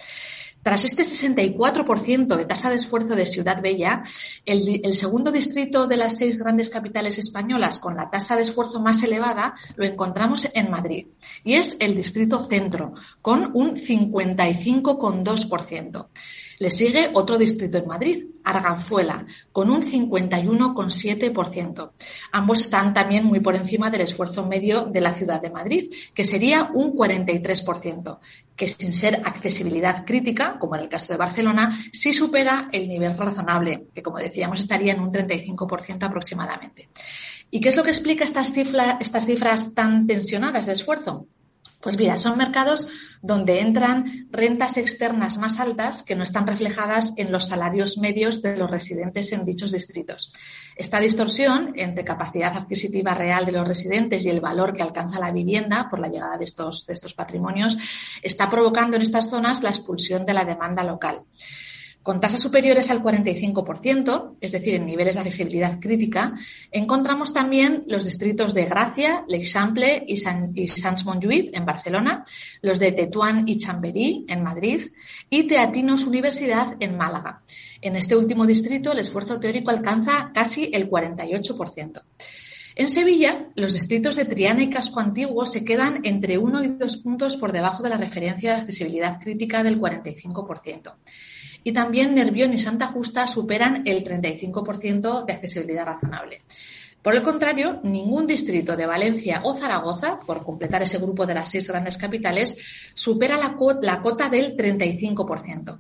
Tras 0.62 0.84
este 0.84 1.04
64% 1.04 2.36
de 2.36 2.46
tasa 2.46 2.70
de 2.70 2.76
esfuerzo 2.76 3.16
de 3.16 3.26
Ciudad 3.26 3.62
Bella, 3.62 4.04
el, 4.46 4.94
segundo 4.94 5.32
distrito 5.32 5.88
de 5.88 5.96
las 5.98 6.18
seis 6.18 6.38
grandes 6.38 6.70
capitales 6.70 7.18
españolas 7.18 7.80
con 7.80 7.96
la 7.96 8.10
tasa 8.10 8.36
de 8.36 8.42
esfuerzo 8.42 8.82
más 8.82 9.02
elevada 9.04 9.56
lo 9.76 9.86
encontramos 9.86 10.50
en 10.54 10.70
Madrid 10.70 11.08
y 11.44 11.54
es 11.54 11.78
el 11.80 11.96
distrito 11.96 12.42
centro 12.42 12.94
con 13.22 13.52
un 13.54 13.76
55,2%. 13.76 16.08
Le 16.60 16.70
sigue 16.70 17.10
otro 17.14 17.38
distrito 17.38 17.78
en 17.78 17.88
Madrid, 17.88 18.26
Arganzuela, 18.44 19.26
con 19.52 19.70
un 19.70 19.82
51,7%. 19.82 21.92
Ambos 22.34 22.60
están 22.60 22.94
también 22.94 23.24
muy 23.24 23.40
por 23.40 23.56
encima 23.56 23.90
del 23.90 24.02
esfuerzo 24.02 24.46
medio 24.46 24.84
de 24.86 25.00
la 25.00 25.14
ciudad 25.14 25.42
de 25.42 25.52
Madrid, 25.52 25.90
que 26.14 26.26
sería 26.26 26.70
un 26.74 26.94
43%, 26.94 28.20
que 28.58 28.68
sin 28.68 28.94
ser 28.94 29.22
accesibilidad 29.24 30.06
crítica, 30.06 30.60
como 30.60 30.76
en 30.76 30.82
el 30.82 30.90
caso 30.90 31.14
de 31.14 31.18
Barcelona, 31.18 31.74
sí 31.94 32.12
supera 32.12 32.68
el 32.74 32.90
nivel 32.90 33.18
razonable, 33.18 33.86
que 33.96 34.04
como 34.04 34.18
decíamos 34.18 34.60
estaría 34.60 34.92
en 34.92 35.00
un 35.00 35.14
35% 35.14 36.04
aproximadamente. 36.04 36.90
¿Y 37.52 37.62
qué 37.62 37.70
es 37.70 37.78
lo 37.78 37.84
que 37.84 37.92
explica 37.92 38.26
estas, 38.26 38.52
estas 39.00 39.26
cifras 39.26 39.74
tan 39.74 40.06
tensionadas 40.06 40.66
de 40.66 40.74
esfuerzo? 40.74 41.26
Pues 41.82 41.98
mira, 41.98 42.18
son 42.18 42.38
mercados 42.38 42.88
donde 43.22 43.62
entran 43.62 44.28
rentas 44.32 44.78
externas 44.78 45.38
más 45.38 45.60
altas 45.60 46.04
que 46.04 46.16
no 46.16 46.24
están 46.24 46.46
reflejadas 46.46 47.14
en 47.16 47.32
los 47.32 47.48
salarios 47.48 47.98
medios 47.98 48.42
de 48.42 48.58
los 48.58 48.70
residentes 48.70 49.32
en 49.32 49.46
dichos 49.46 49.72
distritos. 49.72 50.34
Esta 50.76 51.00
distorsión 51.00 51.74
entre 51.78 52.04
capacidad 52.04 52.56
adquisitiva 52.56 53.14
real 53.14 53.46
de 53.46 53.54
los 53.54 53.68
residentes 53.68 54.26
y 54.26 54.30
el 54.30 54.42
valor 54.42 54.74
que 54.74 54.84
alcanza 54.84 55.22
la 55.22 55.32
vivienda 55.32 55.88
por 55.90 56.00
la 56.00 56.10
llegada 56.10 56.38
de 56.38 56.46
estos, 56.46 56.86
de 56.86 56.94
estos 56.94 57.14
patrimonios 57.14 57.78
está 58.22 58.50
provocando 58.50 58.98
en 58.98 59.02
estas 59.02 59.30
zonas 59.30 59.64
la 59.64 59.70
expulsión 59.70 60.26
de 60.26 60.34
la 60.34 60.44
demanda 60.44 60.84
local. 60.84 61.24
Con 62.02 62.22
tasas 62.22 62.40
superiores 62.40 62.90
al 62.92 63.04
45%, 63.04 64.38
es 64.40 64.54
decir, 64.54 64.76
en 64.76 64.86
niveles 64.86 65.16
de 65.16 65.20
accesibilidad 65.20 65.80
crítica, 65.82 66.34
encontramos 66.72 67.34
también 67.34 67.84
los 67.88 68.06
distritos 68.06 68.54
de 68.54 68.66
Gracia, 68.66 69.26
L'Eixample 69.28 70.06
y, 70.08 70.16
San, 70.16 70.54
y 70.56 70.66
Montjuïc 70.66 71.50
en 71.52 71.66
Barcelona, 71.66 72.24
los 72.62 72.80
de 72.80 72.94
Tetuán 72.94 73.50
y 73.50 73.58
Chamberí 73.58 74.26
en 74.30 74.44
Madrid 74.44 74.82
y 75.30 75.44
Teatinos 75.44 76.06
Universidad 76.06 76.78
en 76.80 76.96
Málaga. 76.96 77.44
En 77.82 77.98
este 77.98 78.16
último 78.16 78.46
distrito, 78.46 78.94
el 78.94 79.00
esfuerzo 79.00 79.38
teórico 79.38 79.70
alcanza 79.70 80.32
casi 80.34 80.70
el 80.74 80.90
48%. 80.90 82.02
En 82.76 82.88
Sevilla, 82.88 83.50
los 83.56 83.74
distritos 83.74 84.16
de 84.16 84.24
Triana 84.24 84.64
y 84.64 84.70
Casco 84.70 85.02
Antiguo 85.02 85.46
se 85.46 85.66
quedan 85.66 86.00
entre 86.06 86.38
uno 86.38 86.64
y 86.64 86.70
dos 86.70 86.96
puntos 86.96 87.36
por 87.36 87.52
debajo 87.52 87.84
de 87.84 87.90
la 87.90 87.98
referencia 87.98 88.56
de 88.56 88.62
accesibilidad 88.62 89.20
crítica 89.20 89.64
del 89.64 89.82
45% 89.82 90.94
y 91.64 91.72
también 91.72 92.16
Nervión 92.16 92.54
y 92.54 92.58
Santa 92.58 92.88
Justa 92.88 93.28
superan 93.28 93.84
el 93.86 94.04
35% 94.04 95.26
de 95.26 95.34
accesibilidad 95.34 95.86
razonable. 95.86 96.42
Por 97.02 97.16
el 97.16 97.22
contrario, 97.22 97.80
ningún 97.84 98.28
distrito 98.28 98.76
de 98.76 98.86
Valencia 98.86 99.42
o 99.46 99.56
Zaragoza, 99.56 100.20
por 100.20 100.44
completar 100.44 100.82
ese 100.82 100.98
grupo 100.98 101.26
de 101.26 101.34
las 101.34 101.50
seis 101.50 101.68
grandes 101.68 101.98
capitales, 101.98 102.58
supera 102.94 103.38
la, 103.38 103.56
la 103.82 104.02
cota 104.02 104.28
del 104.30 104.58
35%. 104.58 105.80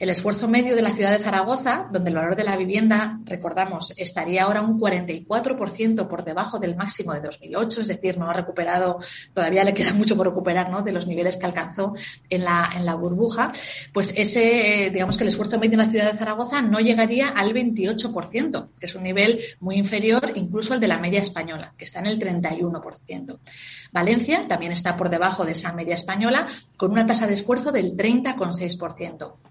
El 0.00 0.08
esfuerzo 0.08 0.48
medio 0.48 0.74
de 0.74 0.80
la 0.80 0.92
ciudad 0.92 1.12
de 1.12 1.22
Zaragoza, 1.22 1.86
donde 1.92 2.08
el 2.08 2.16
valor 2.16 2.34
de 2.34 2.42
la 2.42 2.56
vivienda, 2.56 3.20
recordamos, 3.26 3.92
estaría 3.98 4.44
ahora 4.44 4.62
un 4.62 4.80
44% 4.80 6.08
por 6.08 6.24
debajo 6.24 6.58
del 6.58 6.74
máximo 6.74 7.12
de 7.12 7.20
2008, 7.20 7.82
es 7.82 7.88
decir, 7.88 8.16
no 8.16 8.30
ha 8.30 8.32
recuperado, 8.32 8.98
todavía 9.34 9.62
le 9.62 9.74
queda 9.74 9.92
mucho 9.92 10.16
por 10.16 10.26
recuperar, 10.26 10.70
¿no? 10.70 10.80
De 10.80 10.92
los 10.92 11.06
niveles 11.06 11.36
que 11.36 11.44
alcanzó 11.44 11.92
en 12.30 12.44
la, 12.44 12.70
en 12.74 12.86
la 12.86 12.94
burbuja, 12.94 13.52
pues 13.92 14.14
ese, 14.16 14.88
digamos 14.90 15.18
que 15.18 15.24
el 15.24 15.28
esfuerzo 15.28 15.58
medio 15.58 15.72
en 15.72 15.84
la 15.84 15.90
ciudad 15.90 16.10
de 16.10 16.16
Zaragoza 16.16 16.62
no 16.62 16.80
llegaría 16.80 17.28
al 17.28 17.52
28%, 17.52 18.68
que 18.80 18.86
es 18.86 18.94
un 18.94 19.02
nivel 19.02 19.38
muy 19.60 19.76
inferior 19.76 20.32
incluso 20.34 20.72
al 20.72 20.80
de 20.80 20.88
la 20.88 20.96
media 20.96 21.20
española, 21.20 21.74
que 21.76 21.84
está 21.84 22.00
en 22.00 22.06
el 22.06 22.18
31%. 22.18 23.38
Valencia 23.92 24.48
también 24.48 24.72
está 24.72 24.96
por 24.96 25.10
debajo 25.10 25.44
de 25.44 25.52
esa 25.52 25.74
media 25.74 25.94
española, 25.94 26.46
con 26.78 26.90
una 26.90 27.04
tasa 27.04 27.26
de 27.26 27.34
esfuerzo 27.34 27.70
del 27.70 27.94
30,6%. 27.98 29.49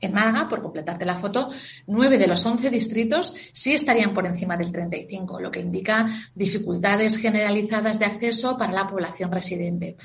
En 0.00 0.12
Málaga, 0.12 0.48
por 0.48 0.62
completarte 0.62 1.04
la 1.04 1.16
foto, 1.16 1.50
nueve 1.86 2.18
de 2.18 2.26
los 2.26 2.44
once 2.44 2.70
distritos 2.70 3.34
sí 3.52 3.74
estarían 3.74 4.12
por 4.12 4.26
encima 4.26 4.56
del 4.56 4.72
35, 4.72 5.40
lo 5.40 5.50
que 5.50 5.60
indica 5.60 6.06
dificultades 6.34 7.16
generalizadas 7.16 7.98
de 7.98 8.04
acceso 8.04 8.58
para 8.58 8.72
la 8.72 8.88
población 8.88 9.32
residente. 9.32 9.96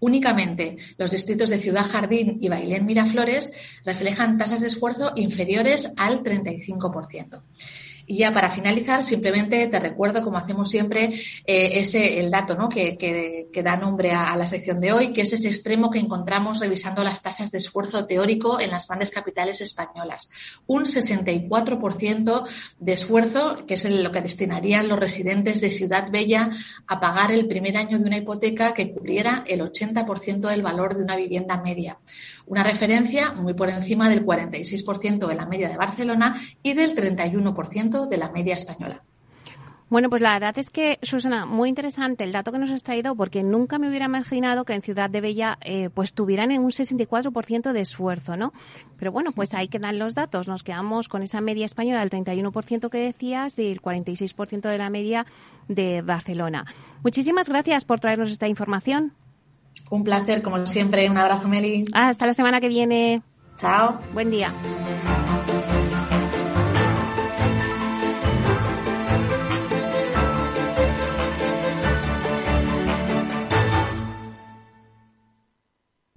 Únicamente 0.00 0.76
los 0.96 1.10
distritos 1.10 1.48
de 1.50 1.58
Ciudad 1.58 1.86
Jardín 1.90 2.38
y 2.40 2.48
Bailén 2.48 2.86
Miraflores 2.86 3.50
reflejan 3.84 4.38
tasas 4.38 4.60
de 4.60 4.68
esfuerzo 4.68 5.12
inferiores 5.16 5.90
al 5.96 6.22
35%. 6.22 7.42
Y 8.10 8.16
ya 8.16 8.32
para 8.32 8.50
finalizar, 8.50 9.02
simplemente 9.02 9.66
te 9.66 9.78
recuerdo, 9.78 10.22
como 10.22 10.38
hacemos 10.38 10.70
siempre, 10.70 11.12
eh, 11.44 11.70
ese 11.74 12.18
el 12.20 12.30
dato 12.30 12.56
¿no? 12.56 12.70
que, 12.70 12.96
que, 12.96 13.62
da 13.62 13.76
nombre 13.76 14.12
a, 14.12 14.34
la 14.34 14.46
sección 14.46 14.80
de 14.80 14.92
hoy, 14.92 15.12
que 15.12 15.20
es 15.20 15.32
ese 15.34 15.48
extremo 15.48 15.90
que 15.90 15.98
encontramos 15.98 16.58
revisando 16.58 17.04
las 17.04 17.22
tasas 17.22 17.50
de 17.50 17.58
esfuerzo 17.58 18.06
teórico 18.06 18.60
en 18.60 18.70
las 18.70 18.88
grandes 18.88 19.10
capitales 19.10 19.60
españolas. 19.60 20.30
Un 20.66 20.84
64% 20.84 22.48
de 22.78 22.92
esfuerzo, 22.94 23.66
que 23.66 23.74
es 23.74 23.84
lo 23.84 24.10
que 24.10 24.22
destinarían 24.22 24.88
los 24.88 24.98
residentes 24.98 25.60
de 25.60 25.70
Ciudad 25.70 26.10
Bella 26.10 26.48
a 26.86 27.00
pagar 27.00 27.30
el 27.32 27.46
primer 27.46 27.76
año 27.76 27.98
de 27.98 28.06
una 28.06 28.16
hipoteca 28.16 28.72
que 28.72 28.90
cubriera 28.90 29.44
el 29.46 29.60
80% 29.60 30.48
del 30.48 30.62
valor 30.62 30.96
de 30.96 31.02
una 31.02 31.16
vivienda 31.16 31.60
media 31.60 31.98
una 32.48 32.62
referencia 32.62 33.32
muy 33.32 33.54
por 33.54 33.68
encima 33.68 34.08
del 34.08 34.24
46% 34.24 35.26
de 35.26 35.34
la 35.34 35.46
media 35.46 35.68
de 35.68 35.76
Barcelona 35.76 36.40
y 36.62 36.72
del 36.72 36.96
31% 36.96 37.97
de 38.06 38.18
la 38.18 38.30
media 38.30 38.54
española. 38.54 39.02
Bueno, 39.90 40.10
pues 40.10 40.20
la 40.20 40.34
verdad 40.34 40.58
es 40.58 40.70
que, 40.70 40.98
Susana, 41.00 41.46
muy 41.46 41.70
interesante 41.70 42.22
el 42.22 42.32
dato 42.32 42.52
que 42.52 42.58
nos 42.58 42.70
has 42.70 42.82
traído 42.82 43.14
porque 43.16 43.42
nunca 43.42 43.78
me 43.78 43.88
hubiera 43.88 44.04
imaginado 44.04 44.66
que 44.66 44.74
en 44.74 44.82
Ciudad 44.82 45.08
de 45.08 45.22
Bella 45.22 45.58
eh, 45.62 45.88
pues 45.88 46.12
tuvieran 46.12 46.50
un 46.58 46.70
64% 46.70 47.72
de 47.72 47.80
esfuerzo, 47.80 48.36
¿no? 48.36 48.52
Pero 48.98 49.12
bueno, 49.12 49.32
pues 49.32 49.54
ahí 49.54 49.68
quedan 49.68 49.98
los 49.98 50.14
datos. 50.14 50.46
Nos 50.46 50.62
quedamos 50.62 51.08
con 51.08 51.22
esa 51.22 51.40
media 51.40 51.64
española 51.64 52.00
del 52.00 52.10
31% 52.10 52.90
que 52.90 52.98
decías 52.98 53.58
y 53.58 53.70
el 53.70 53.80
46% 53.80 54.68
de 54.68 54.76
la 54.78 54.90
media 54.90 55.24
de 55.68 56.02
Barcelona. 56.02 56.66
Muchísimas 57.02 57.48
gracias 57.48 57.86
por 57.86 57.98
traernos 57.98 58.30
esta 58.30 58.46
información. 58.46 59.14
Un 59.90 60.04
placer, 60.04 60.42
como 60.42 60.66
siempre. 60.66 61.08
Un 61.08 61.16
abrazo, 61.16 61.48
Meli. 61.48 61.86
Hasta 61.94 62.26
la 62.26 62.34
semana 62.34 62.60
que 62.60 62.68
viene. 62.68 63.22
Chao. 63.56 63.98
Buen 64.12 64.30
día. 64.30 64.52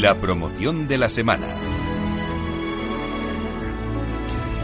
La 0.00 0.14
promoción 0.14 0.88
de 0.88 0.96
la 0.96 1.10
semana. 1.10 1.46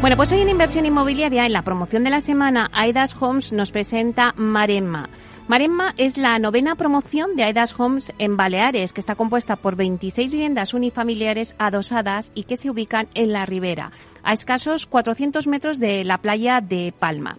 Bueno, 0.00 0.16
pues 0.16 0.32
hoy 0.32 0.40
en 0.40 0.48
Inversión 0.48 0.86
Inmobiliaria, 0.86 1.44
en 1.44 1.52
la 1.52 1.60
promoción 1.60 2.02
de 2.02 2.08
la 2.08 2.22
semana, 2.22 2.70
Aidas 2.72 3.14
Homes 3.20 3.52
nos 3.52 3.70
presenta 3.70 4.32
Maremma. 4.38 5.10
Maremma 5.46 5.92
es 5.98 6.16
la 6.16 6.38
novena 6.38 6.76
promoción 6.76 7.36
de 7.36 7.44
Aidas 7.44 7.78
Homes 7.78 8.14
en 8.18 8.38
Baleares, 8.38 8.94
que 8.94 9.00
está 9.00 9.16
compuesta 9.16 9.56
por 9.56 9.76
26 9.76 10.30
viviendas 10.30 10.72
unifamiliares 10.72 11.54
adosadas 11.58 12.32
y 12.34 12.44
que 12.44 12.56
se 12.56 12.70
ubican 12.70 13.08
en 13.12 13.34
la 13.34 13.44
ribera, 13.44 13.92
a 14.22 14.32
escasos 14.32 14.86
400 14.86 15.46
metros 15.46 15.78
de 15.78 16.04
la 16.04 16.18
playa 16.18 16.62
de 16.62 16.94
Palma 16.98 17.36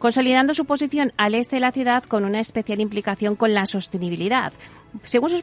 consolidando 0.00 0.54
su 0.54 0.64
posición 0.64 1.12
al 1.18 1.34
este 1.34 1.56
de 1.56 1.60
la 1.60 1.72
ciudad 1.72 2.02
con 2.04 2.24
una 2.24 2.40
especial 2.40 2.80
implicación 2.80 3.36
con 3.36 3.52
la 3.52 3.66
sostenibilidad. 3.66 4.52
Según 5.04 5.28
sus, 5.30 5.42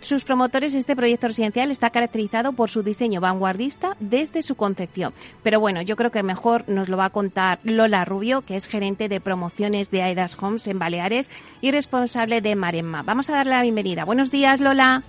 sus, 0.00 0.24
promotores, 0.24 0.74
este 0.74 0.96
proyecto 0.96 1.28
residencial 1.28 1.70
está 1.70 1.88
caracterizado 1.88 2.52
por 2.52 2.68
su 2.68 2.82
diseño 2.82 3.20
vanguardista 3.20 3.96
desde 4.00 4.42
su 4.42 4.56
concepción. 4.56 5.14
Pero 5.44 5.60
bueno, 5.60 5.80
yo 5.82 5.96
creo 5.96 6.10
que 6.10 6.22
mejor 6.24 6.64
nos 6.68 6.88
lo 6.88 6.96
va 6.96 7.06
a 7.06 7.10
contar 7.10 7.60
Lola 7.62 8.04
Rubio, 8.04 8.42
que 8.42 8.56
es 8.56 8.66
gerente 8.66 9.08
de 9.08 9.20
promociones 9.20 9.90
de 9.92 10.02
Aidas 10.02 10.36
Homes 10.38 10.66
en 10.66 10.80
Baleares 10.80 11.30
y 11.60 11.70
responsable 11.70 12.40
de 12.40 12.56
Maremma. 12.56 13.02
Vamos 13.02 13.30
a 13.30 13.34
darle 13.34 13.52
la 13.52 13.62
bienvenida. 13.62 14.04
Buenos 14.04 14.32
días, 14.32 14.60
Lola. 14.60 15.04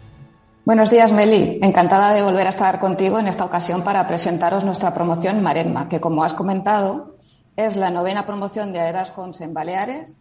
Buenos 0.65 0.91
días, 0.91 1.11
Meli. 1.11 1.59
Encantada 1.63 2.13
de 2.13 2.21
volver 2.21 2.45
a 2.45 2.51
estar 2.51 2.79
contigo 2.79 3.19
en 3.19 3.27
esta 3.27 3.43
ocasión 3.43 3.83
para 3.83 4.07
presentaros 4.07 4.63
nuestra 4.63 4.93
promoción 4.93 5.41
Maremma, 5.41 5.89
que 5.89 5.99
como 5.99 6.23
has 6.23 6.35
comentado, 6.35 7.12
es 7.55 7.75
la 7.75 7.91
novena 7.91 8.25
promoción 8.25 8.73
de 8.73 8.79
Aedas 8.79 9.13
Homes 9.15 9.41
en 9.41 9.53
Baleares 9.53 10.15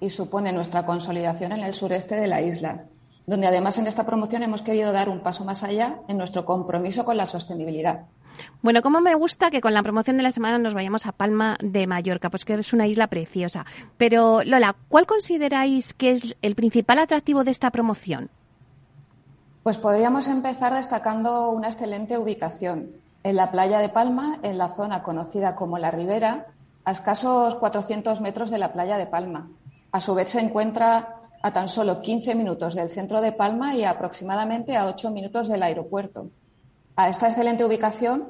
y 0.00 0.10
supone 0.10 0.52
nuestra 0.52 0.86
consolidación 0.86 1.52
en 1.52 1.60
el 1.60 1.74
sureste 1.74 2.16
de 2.16 2.26
la 2.26 2.42
isla, 2.42 2.84
donde 3.26 3.46
además 3.46 3.78
en 3.78 3.86
esta 3.86 4.06
promoción 4.06 4.42
hemos 4.42 4.62
querido 4.62 4.92
dar 4.92 5.08
un 5.08 5.20
paso 5.20 5.44
más 5.44 5.64
allá 5.64 6.00
en 6.08 6.18
nuestro 6.18 6.44
compromiso 6.44 7.04
con 7.04 7.16
la 7.16 7.26
sostenibilidad. 7.26 8.06
Bueno, 8.62 8.82
como 8.82 9.00
me 9.00 9.14
gusta 9.14 9.50
que 9.50 9.62
con 9.62 9.72
la 9.72 9.82
promoción 9.82 10.18
de 10.18 10.22
la 10.22 10.30
semana 10.30 10.58
nos 10.58 10.74
vayamos 10.74 11.06
a 11.06 11.12
Palma 11.12 11.56
de 11.62 11.86
Mallorca, 11.86 12.30
pues 12.30 12.44
que 12.44 12.54
es 12.54 12.72
una 12.72 12.86
isla 12.86 13.06
preciosa. 13.06 13.64
Pero 13.96 14.44
Lola, 14.44 14.76
¿cuál 14.88 15.06
consideráis 15.06 15.94
que 15.94 16.12
es 16.12 16.36
el 16.42 16.54
principal 16.54 16.98
atractivo 16.98 17.44
de 17.44 17.50
esta 17.50 17.70
promoción? 17.70 18.30
Pues 19.62 19.78
podríamos 19.78 20.28
empezar 20.28 20.74
destacando 20.74 21.50
una 21.50 21.68
excelente 21.68 22.18
ubicación 22.18 22.90
en 23.24 23.34
la 23.34 23.50
playa 23.50 23.80
de 23.80 23.88
Palma, 23.88 24.38
en 24.42 24.58
la 24.58 24.68
zona 24.68 25.02
conocida 25.02 25.56
como 25.56 25.78
La 25.78 25.90
Ribera, 25.90 26.46
a 26.86 26.92
escasos 26.92 27.56
400 27.56 28.20
metros 28.20 28.48
de 28.48 28.58
la 28.58 28.72
playa 28.72 28.96
de 28.96 29.06
Palma. 29.06 29.50
A 29.90 29.98
su 29.98 30.14
vez 30.14 30.30
se 30.30 30.40
encuentra 30.40 31.16
a 31.42 31.52
tan 31.52 31.68
solo 31.68 32.00
15 32.00 32.36
minutos 32.36 32.76
del 32.76 32.90
centro 32.90 33.20
de 33.20 33.32
Palma 33.32 33.74
y 33.74 33.82
aproximadamente 33.82 34.76
a 34.76 34.86
8 34.86 35.10
minutos 35.10 35.48
del 35.48 35.64
aeropuerto. 35.64 36.30
A 36.94 37.08
esta 37.08 37.26
excelente 37.26 37.64
ubicación 37.64 38.28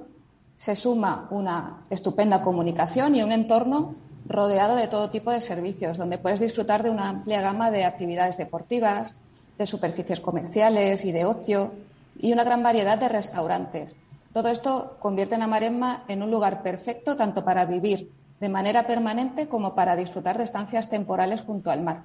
se 0.57 0.75
suma 0.75 1.29
una 1.31 1.85
estupenda 1.91 2.41
comunicación 2.41 3.15
y 3.15 3.23
un 3.23 3.31
entorno 3.31 3.95
rodeado 4.27 4.75
de 4.75 4.89
todo 4.89 5.11
tipo 5.11 5.31
de 5.31 5.43
servicios, 5.43 5.99
donde 5.99 6.17
puedes 6.17 6.41
disfrutar 6.41 6.83
de 6.83 6.89
una 6.89 7.11
amplia 7.11 7.43
gama 7.43 7.71
de 7.71 7.85
actividades 7.85 8.39
deportivas, 8.39 9.17
de 9.59 9.67
superficies 9.67 10.23
comerciales 10.23 11.05
y 11.05 11.13
de 11.13 11.27
ocio 11.27 11.73
y 12.19 12.33
una 12.33 12.43
gran 12.45 12.63
variedad 12.63 12.97
de 12.97 13.11
restaurantes. 13.11 13.97
Todo 14.33 14.49
esto 14.49 14.97
convierte 14.99 15.35
a 15.35 15.47
Maremma 15.47 16.05
en 16.09 16.23
un 16.23 16.31
lugar 16.31 16.63
perfecto 16.63 17.17
tanto 17.17 17.45
para 17.45 17.67
vivir 17.67 18.11
de 18.41 18.49
manera 18.49 18.87
permanente 18.87 19.49
como 19.49 19.75
para 19.75 19.97
disfrutar 19.97 20.39
de 20.39 20.45
estancias 20.45 20.89
temporales 20.89 21.43
junto 21.43 21.71
al 21.71 21.83
mar. 21.83 22.05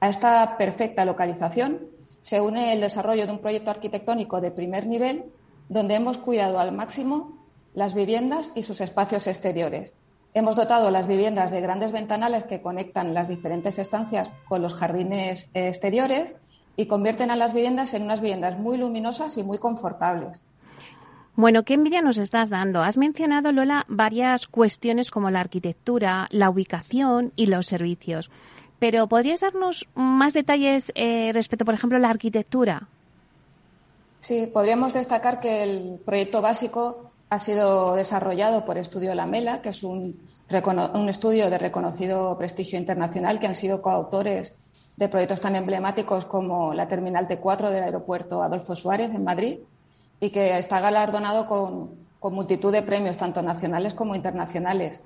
A 0.00 0.08
esta 0.08 0.56
perfecta 0.56 1.04
localización 1.04 1.80
se 2.20 2.40
une 2.40 2.72
el 2.72 2.80
desarrollo 2.80 3.26
de 3.26 3.32
un 3.32 3.38
proyecto 3.38 3.70
arquitectónico 3.70 4.40
de 4.40 4.50
primer 4.50 4.86
nivel 4.86 5.24
donde 5.68 5.94
hemos 5.94 6.18
cuidado 6.18 6.58
al 6.58 6.72
máximo 6.72 7.38
las 7.74 7.94
viviendas 7.94 8.52
y 8.54 8.62
sus 8.62 8.80
espacios 8.80 9.26
exteriores. 9.26 9.92
Hemos 10.32 10.56
dotado 10.56 10.90
las 10.90 11.06
viviendas 11.06 11.50
de 11.50 11.60
grandes 11.60 11.92
ventanales 11.92 12.44
que 12.44 12.60
conectan 12.60 13.14
las 13.14 13.28
diferentes 13.28 13.78
estancias 13.78 14.30
con 14.48 14.62
los 14.62 14.74
jardines 14.74 15.48
exteriores 15.54 16.34
y 16.76 16.86
convierten 16.86 17.30
a 17.30 17.36
las 17.36 17.54
viviendas 17.54 17.94
en 17.94 18.02
unas 18.02 18.20
viviendas 18.20 18.58
muy 18.58 18.76
luminosas 18.76 19.38
y 19.38 19.42
muy 19.42 19.58
confortables. 19.58 20.42
Bueno, 21.36 21.64
qué 21.64 21.74
envidia 21.74 22.00
nos 22.00 22.16
estás 22.16 22.48
dando. 22.48 22.82
Has 22.82 22.96
mencionado, 22.96 23.50
Lola, 23.50 23.86
varias 23.88 24.46
cuestiones 24.46 25.10
como 25.10 25.30
la 25.30 25.40
arquitectura, 25.40 26.28
la 26.30 26.48
ubicación 26.48 27.32
y 27.34 27.46
los 27.46 27.66
servicios. 27.66 28.30
Pero 28.78 29.08
¿podrías 29.08 29.40
darnos 29.40 29.88
más 29.94 30.32
detalles 30.32 30.92
eh, 30.94 31.32
respecto, 31.32 31.64
por 31.64 31.74
ejemplo, 31.74 31.98
a 31.98 32.00
la 32.00 32.10
arquitectura? 32.10 32.88
Sí, 34.20 34.46
podríamos 34.46 34.94
destacar 34.94 35.40
que 35.40 35.64
el 35.64 36.00
proyecto 36.04 36.40
básico 36.40 37.10
ha 37.30 37.38
sido 37.40 37.96
desarrollado 37.96 38.64
por 38.64 38.78
Estudio 38.78 39.12
Lamela, 39.14 39.60
que 39.60 39.70
es 39.70 39.82
un, 39.82 40.20
un 40.94 41.08
estudio 41.08 41.50
de 41.50 41.58
reconocido 41.58 42.38
prestigio 42.38 42.78
internacional 42.78 43.40
que 43.40 43.48
han 43.48 43.56
sido 43.56 43.82
coautores 43.82 44.54
de 44.96 45.08
proyectos 45.08 45.40
tan 45.40 45.56
emblemáticos 45.56 46.26
como 46.26 46.72
la 46.74 46.86
Terminal 46.86 47.26
T4 47.26 47.70
del 47.70 47.82
aeropuerto 47.82 48.40
Adolfo 48.40 48.76
Suárez 48.76 49.10
en 49.10 49.24
Madrid 49.24 49.58
y 50.24 50.30
que 50.30 50.56
está 50.56 50.80
galardonado 50.80 51.46
con, 51.46 52.02
multitud 52.34 52.72
de 52.72 52.80
premios, 52.80 53.18
tanto 53.18 53.42
nacionales 53.42 53.92
como 53.92 54.14
internacionales. 54.14 55.02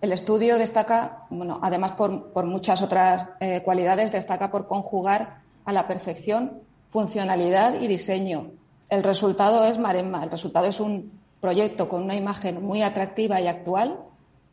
El 0.00 0.10
estudio 0.10 0.56
destaca, 0.56 1.26
bueno, 1.28 1.58
además 1.60 1.92
por, 1.92 2.46
muchas 2.46 2.80
otras 2.80 3.28
eh, 3.40 3.60
cualidades, 3.62 4.10
destaca 4.10 4.50
por 4.50 4.66
conjugar 4.66 5.42
a 5.66 5.72
la 5.74 5.86
perfección 5.86 6.62
funcionalidad 6.86 7.78
y 7.78 7.86
diseño. 7.88 8.52
El 8.88 9.02
resultado 9.02 9.66
es 9.66 9.78
Maremma. 9.78 10.24
El 10.24 10.30
resultado 10.30 10.66
es 10.66 10.80
un 10.80 11.12
proyecto 11.42 11.86
con 11.86 12.02
una 12.02 12.16
imagen 12.16 12.64
muy 12.64 12.80
atractiva 12.80 13.38
y 13.42 13.46
actual, 13.46 13.98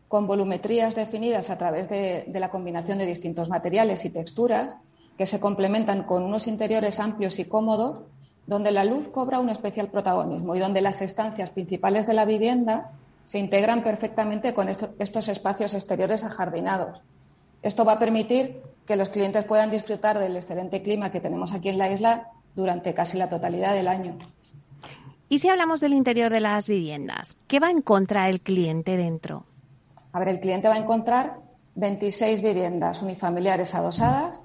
con 0.09 0.27
volumetrías 0.27 0.93
definidas 0.93 1.49
a 1.49 1.57
través 1.57 1.87
de 1.87 2.25
la 2.33 2.51
combinación 2.51 2.97
de 2.97 3.05
distintos 3.05 3.47
materiales 3.47 4.03
y 4.03 4.09
texturas 4.09 4.75
que 5.17 5.25
se 5.25 5.39
complementan 5.39 6.03
con 6.03 6.23
unos 6.23 6.47
interiores 6.47 6.99
amplios 6.99 7.39
y 7.39 7.45
cómodos 7.45 7.99
donde 8.47 8.71
la 8.71 8.83
luz 8.83 9.07
cobra 9.09 9.39
un 9.39 9.49
especial 9.49 9.87
protagonismo 9.87 10.55
y 10.55 10.59
donde 10.59 10.81
las 10.81 11.01
estancias 11.01 11.51
principales 11.51 12.07
de 12.07 12.13
la 12.13 12.25
vivienda 12.25 12.91
se 13.25 13.39
integran 13.39 13.83
perfectamente 13.83 14.53
con 14.53 14.67
estos 14.67 15.27
espacios 15.29 15.73
exteriores 15.73 16.23
ajardinados. 16.23 17.01
Esto 17.61 17.85
va 17.85 17.93
a 17.93 17.99
permitir 17.99 18.61
que 18.85 18.95
los 18.95 19.09
clientes 19.09 19.45
puedan 19.45 19.71
disfrutar 19.71 20.19
del 20.19 20.35
excelente 20.35 20.81
clima 20.81 21.11
que 21.11 21.21
tenemos 21.21 21.53
aquí 21.53 21.69
en 21.69 21.77
la 21.77 21.91
isla 21.91 22.29
durante 22.55 22.93
casi 22.93 23.17
la 23.17 23.29
totalidad 23.29 23.73
del 23.73 23.87
año. 23.87 24.17
Y 25.29 25.39
si 25.39 25.47
hablamos 25.47 25.79
del 25.79 25.93
interior 25.93 26.29
de 26.31 26.41
las 26.41 26.67
viviendas, 26.67 27.37
¿qué 27.47 27.59
va 27.59 27.67
a 27.67 27.71
encontrar 27.71 28.29
el 28.29 28.41
cliente 28.41 28.97
dentro? 28.97 29.45
A 30.11 30.19
ver, 30.19 30.27
el 30.27 30.39
cliente 30.41 30.67
va 30.67 30.75
a 30.75 30.79
encontrar 30.79 31.37
26 31.75 32.41
viviendas 32.41 33.01
unifamiliares 33.01 33.73
adosadas 33.75 34.41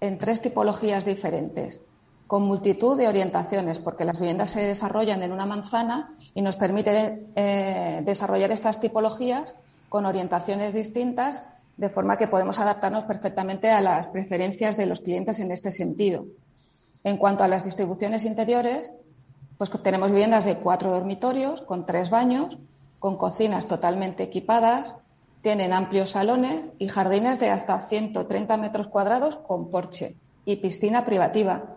en 0.00 0.18
tres 0.18 0.40
tipologías 0.40 1.04
diferentes 1.04 1.80
con 2.28 2.42
multitud 2.42 2.96
de 2.96 3.08
orientaciones, 3.08 3.78
porque 3.78 4.04
las 4.04 4.20
viviendas 4.20 4.50
se 4.50 4.60
desarrollan 4.60 5.22
en 5.22 5.32
una 5.32 5.46
manzana 5.46 6.14
y 6.34 6.42
nos 6.42 6.56
permite 6.56 7.26
eh, 7.34 8.02
desarrollar 8.04 8.52
estas 8.52 8.80
tipologías 8.80 9.56
con 9.88 10.04
orientaciones 10.04 10.74
distintas, 10.74 11.42
de 11.78 11.88
forma 11.88 12.18
que 12.18 12.28
podemos 12.28 12.60
adaptarnos 12.60 13.04
perfectamente 13.04 13.70
a 13.70 13.80
las 13.80 14.08
preferencias 14.08 14.76
de 14.76 14.84
los 14.84 15.00
clientes 15.00 15.40
en 15.40 15.50
este 15.50 15.72
sentido. 15.72 16.26
En 17.02 17.16
cuanto 17.16 17.44
a 17.44 17.48
las 17.48 17.64
distribuciones 17.64 18.26
interiores, 18.26 18.92
pues 19.56 19.70
tenemos 19.82 20.10
viviendas 20.10 20.44
de 20.44 20.58
cuatro 20.58 20.90
dormitorios, 20.90 21.62
con 21.62 21.86
tres 21.86 22.10
baños, 22.10 22.58
con 22.98 23.16
cocinas 23.16 23.66
totalmente 23.66 24.22
equipadas, 24.22 24.96
tienen 25.40 25.72
amplios 25.72 26.10
salones 26.10 26.62
y 26.78 26.88
jardines 26.88 27.40
de 27.40 27.48
hasta 27.48 27.88
130 27.88 28.54
metros 28.58 28.88
cuadrados 28.88 29.38
con 29.38 29.70
porche 29.70 30.16
y 30.44 30.56
piscina 30.56 31.06
privativa. 31.06 31.72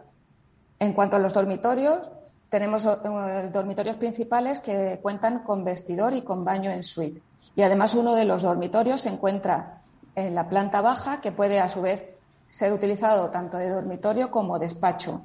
En 0.81 0.93
cuanto 0.93 1.15
a 1.15 1.19
los 1.19 1.31
dormitorios, 1.31 2.09
tenemos 2.49 2.87
eh, 2.87 3.49
dormitorios 3.53 3.97
principales 3.97 4.59
que 4.59 4.97
cuentan 4.99 5.43
con 5.43 5.63
vestidor 5.63 6.15
y 6.15 6.23
con 6.23 6.43
baño 6.43 6.71
en 6.71 6.81
suite. 6.81 7.21
Y 7.55 7.61
además 7.61 7.93
uno 7.93 8.15
de 8.15 8.25
los 8.25 8.41
dormitorios 8.41 9.01
se 9.01 9.09
encuentra 9.09 9.83
en 10.15 10.33
la 10.33 10.49
planta 10.49 10.81
baja 10.81 11.21
que 11.21 11.31
puede 11.31 11.59
a 11.59 11.67
su 11.67 11.83
vez 11.83 12.03
ser 12.49 12.73
utilizado 12.73 13.29
tanto 13.29 13.57
de 13.57 13.69
dormitorio 13.69 14.31
como 14.31 14.57
despacho. 14.57 15.21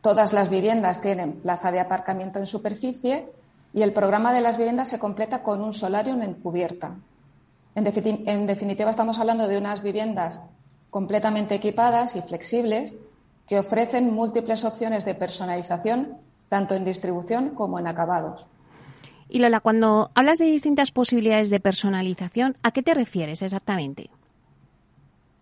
Todas 0.00 0.32
las 0.32 0.48
viviendas 0.48 1.02
tienen 1.02 1.34
plaza 1.34 1.70
de 1.70 1.80
aparcamiento 1.80 2.38
en 2.38 2.46
superficie 2.46 3.28
y 3.74 3.82
el 3.82 3.92
programa 3.92 4.32
de 4.32 4.40
las 4.40 4.56
viviendas 4.56 4.88
se 4.88 4.98
completa 4.98 5.42
con 5.42 5.60
un 5.60 5.74
solarium 5.74 6.22
en 6.22 6.32
cubierta. 6.32 6.94
En 7.74 7.84
definitiva, 8.46 8.88
estamos 8.88 9.18
hablando 9.18 9.48
de 9.48 9.58
unas 9.58 9.82
viviendas 9.82 10.40
completamente 10.88 11.56
equipadas 11.56 12.16
y 12.16 12.22
flexibles 12.22 12.94
que 13.48 13.58
ofrecen 13.58 14.12
múltiples 14.12 14.64
opciones 14.64 15.04
de 15.04 15.14
personalización 15.14 16.18
tanto 16.48 16.74
en 16.74 16.84
distribución 16.84 17.50
como 17.50 17.78
en 17.78 17.86
acabados. 17.86 18.46
Y 19.28 19.38
Lola, 19.38 19.60
cuando 19.60 20.10
hablas 20.14 20.38
de 20.38 20.46
distintas 20.46 20.90
posibilidades 20.90 21.50
de 21.50 21.60
personalización, 21.60 22.56
¿a 22.62 22.70
qué 22.70 22.82
te 22.82 22.94
refieres 22.94 23.42
exactamente? 23.42 24.10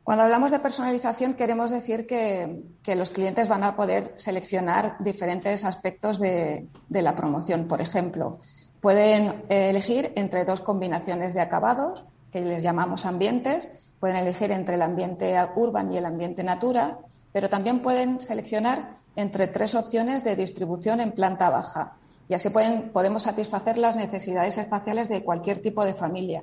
Cuando 0.02 0.24
hablamos 0.24 0.52
de 0.52 0.60
personalización 0.60 1.34
queremos 1.34 1.70
decir 1.70 2.06
que, 2.06 2.62
los 2.94 3.10
clientes 3.10 3.48
van 3.48 3.64
a 3.64 3.74
poder 3.74 4.12
seleccionar 4.16 4.96
diferentes 5.00 5.64
aspectos 5.64 6.20
de, 6.20 6.68
la 6.90 7.16
promoción. 7.16 7.66
Por 7.66 7.80
ejemplo, 7.80 8.38
pueden 8.80 9.42
elegir 9.48 10.12
entre 10.14 10.44
dos 10.44 10.60
combinaciones 10.60 11.34
de 11.34 11.40
acabados, 11.40 12.04
que 12.30 12.40
les 12.40 12.62
llamamos 12.62 13.04
ambientes, 13.04 13.68
pueden 13.98 14.16
elegir 14.16 14.52
entre 14.52 14.76
el 14.76 14.82
ambiente 14.82 15.34
urban 15.56 15.92
y 15.92 15.98
el 15.98 16.06
ambiente 16.06 16.44
natura, 16.44 16.98
pero 17.36 17.50
también 17.50 17.80
pueden 17.80 18.22
seleccionar 18.22 18.96
entre 19.14 19.46
tres 19.46 19.74
opciones 19.74 20.24
de 20.24 20.36
distribución 20.36 21.02
en 21.02 21.12
planta 21.12 21.50
baja 21.50 21.98
y 22.30 22.32
así 22.32 22.48
podemos 22.48 23.24
satisfacer 23.24 23.76
las 23.76 23.94
necesidades 23.94 24.56
espaciales 24.56 25.10
de 25.10 25.22
cualquier 25.22 25.60
tipo 25.60 25.84
de 25.84 25.92
familia. 25.92 26.42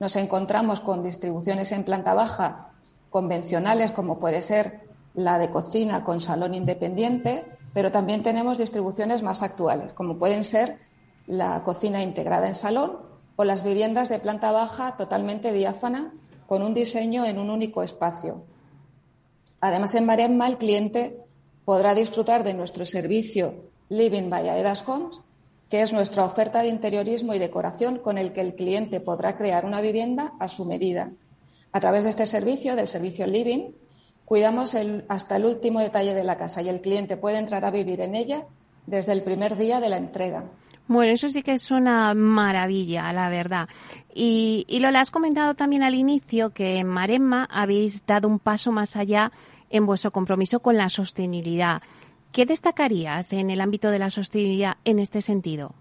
Nos 0.00 0.16
encontramos 0.16 0.80
con 0.80 1.02
distribuciones 1.02 1.70
en 1.72 1.84
planta 1.84 2.14
baja 2.14 2.70
convencionales, 3.10 3.92
como 3.92 4.18
puede 4.18 4.40
ser 4.40 4.88
la 5.12 5.36
de 5.38 5.50
cocina 5.50 6.02
con 6.02 6.18
salón 6.22 6.54
independiente, 6.54 7.44
pero 7.74 7.92
también 7.92 8.22
tenemos 8.22 8.56
distribuciones 8.56 9.22
más 9.22 9.42
actuales, 9.42 9.92
como 9.92 10.16
pueden 10.16 10.44
ser 10.44 10.78
la 11.26 11.62
cocina 11.62 12.02
integrada 12.02 12.48
en 12.48 12.54
salón 12.54 13.00
o 13.36 13.44
las 13.44 13.62
viviendas 13.62 14.08
de 14.08 14.18
planta 14.18 14.50
baja 14.50 14.96
totalmente 14.96 15.52
diáfana 15.52 16.14
con 16.46 16.62
un 16.62 16.72
diseño 16.72 17.26
en 17.26 17.38
un 17.38 17.50
único 17.50 17.82
espacio. 17.82 18.46
Además, 19.62 19.94
en 19.94 20.04
Maremma 20.04 20.48
el 20.48 20.58
cliente 20.58 21.16
podrá 21.64 21.94
disfrutar 21.94 22.42
de 22.42 22.52
nuestro 22.52 22.84
servicio 22.84 23.70
Living 23.88 24.28
by 24.28 24.48
Aedas 24.48 24.86
Homes, 24.88 25.20
que 25.70 25.82
es 25.82 25.92
nuestra 25.92 26.24
oferta 26.24 26.62
de 26.62 26.68
interiorismo 26.68 27.32
y 27.32 27.38
decoración 27.38 28.00
con 28.00 28.18
el 28.18 28.32
que 28.32 28.40
el 28.40 28.56
cliente 28.56 28.98
podrá 28.98 29.36
crear 29.36 29.64
una 29.64 29.80
vivienda 29.80 30.32
a 30.40 30.48
su 30.48 30.64
medida. 30.64 31.12
A 31.70 31.78
través 31.78 32.02
de 32.02 32.10
este 32.10 32.26
servicio, 32.26 32.74
del 32.74 32.88
servicio 32.88 33.24
Living, 33.24 33.70
cuidamos 34.24 34.74
hasta 35.08 35.36
el 35.36 35.44
último 35.44 35.78
detalle 35.78 36.12
de 36.12 36.24
la 36.24 36.36
casa 36.36 36.60
y 36.60 36.68
el 36.68 36.80
cliente 36.80 37.16
puede 37.16 37.38
entrar 37.38 37.64
a 37.64 37.70
vivir 37.70 38.00
en 38.00 38.16
ella 38.16 38.44
desde 38.86 39.12
el 39.12 39.22
primer 39.22 39.56
día 39.56 39.78
de 39.78 39.88
la 39.88 39.96
entrega. 39.96 40.50
Bueno, 40.88 41.12
eso 41.12 41.28
sí 41.28 41.42
que 41.42 41.54
es 41.54 41.70
una 41.70 42.12
maravilla, 42.14 43.10
la 43.12 43.28
verdad. 43.28 43.68
Y, 44.14 44.66
y 44.68 44.80
lo 44.80 44.88
has 44.88 45.10
comentado 45.10 45.54
también 45.54 45.82
al 45.82 45.94
inicio 45.94 46.50
que 46.50 46.78
en 46.78 46.86
Maremma 46.86 47.48
habéis 47.50 48.04
dado 48.04 48.28
un 48.28 48.38
paso 48.38 48.72
más 48.72 48.96
allá 48.96 49.32
en 49.70 49.86
vuestro 49.86 50.10
compromiso 50.10 50.60
con 50.60 50.76
la 50.76 50.88
sostenibilidad. 50.88 51.82
¿Qué 52.32 52.46
destacarías 52.46 53.32
en 53.32 53.50
el 53.50 53.60
ámbito 53.60 53.90
de 53.90 53.98
la 53.98 54.10
sostenibilidad 54.10 54.76
en 54.84 54.98
este 54.98 55.22
sentido? 55.22 55.74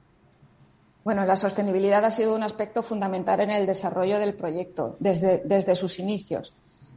Bueno, 1.03 1.25
la 1.25 1.35
sostenibilidad 1.35 2.05
ha 2.05 2.11
sido 2.11 2.35
un 2.35 2.43
aspecto 2.43 2.83
fundamental 2.83 3.39
en 3.39 3.49
el 3.49 3.65
desarrollo 3.65 4.19
del 4.19 4.35
proyecto 4.35 4.97
desde, 4.99 5.41
desde 5.45 5.75
sus 5.75 5.97
inicios 5.99 6.53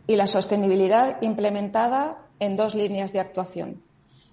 y 0.07 0.17
la 0.17 0.27
sostenibilidad 0.27 1.23
implementada 1.23 2.19
en 2.39 2.57
dos 2.57 2.75
líneas 2.75 3.13
de 3.13 3.21
actuación. 3.21 3.83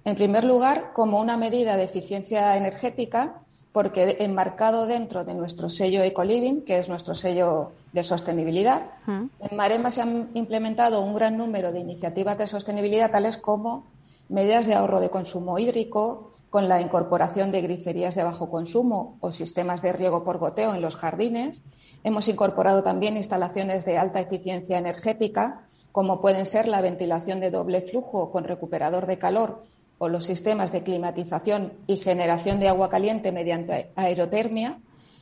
En 0.03 0.15
primer 0.15 0.43
lugar, 0.43 0.91
como 0.93 1.21
una 1.21 1.37
medida 1.37 1.77
de 1.77 1.83
eficiencia 1.83 2.57
energética, 2.57 3.43
porque 3.71 4.17
enmarcado 4.19 4.85
dentro 4.85 5.23
de 5.23 5.33
nuestro 5.33 5.69
sello 5.69 6.03
Ecoliving, 6.03 6.63
que 6.63 6.77
es 6.77 6.89
nuestro 6.89 7.15
sello 7.15 7.71
de 7.93 8.03
sostenibilidad, 8.03 8.87
en 9.07 9.55
Marema 9.55 9.91
se 9.91 10.01
han 10.01 10.29
implementado 10.33 11.01
un 11.01 11.15
gran 11.15 11.37
número 11.37 11.71
de 11.71 11.79
iniciativas 11.79 12.37
de 12.37 12.47
sostenibilidad, 12.47 13.11
tales 13.11 13.37
como 13.37 13.85
medidas 14.27 14.65
de 14.65 14.75
ahorro 14.75 14.99
de 14.99 15.09
consumo 15.09 15.57
hídrico, 15.57 16.31
con 16.49 16.67
la 16.67 16.81
incorporación 16.81 17.49
de 17.51 17.61
griferías 17.61 18.13
de 18.13 18.25
bajo 18.25 18.49
consumo 18.49 19.17
o 19.21 19.31
sistemas 19.31 19.81
de 19.81 19.93
riego 19.93 20.25
por 20.25 20.37
goteo 20.37 20.75
en 20.75 20.81
los 20.81 20.97
jardines. 20.97 21.61
Hemos 22.03 22.27
incorporado 22.27 22.83
también 22.83 23.15
instalaciones 23.15 23.85
de 23.85 23.97
alta 23.97 24.19
eficiencia 24.19 24.77
energética, 24.77 25.61
como 25.93 26.19
pueden 26.19 26.45
ser 26.45 26.67
la 26.67 26.81
ventilación 26.81 27.39
de 27.39 27.51
doble 27.51 27.81
flujo 27.81 28.31
con 28.31 28.43
recuperador 28.43 29.05
de 29.05 29.17
calor 29.17 29.63
o 30.03 30.09
los 30.09 30.25
sistemas 30.25 30.71
de 30.71 30.81
climatización 30.81 31.73
y 31.85 31.97
generación 31.97 32.59
de 32.59 32.67
agua 32.67 32.89
caliente 32.89 33.31
mediante 33.31 33.91
aerotermia. 33.95 34.79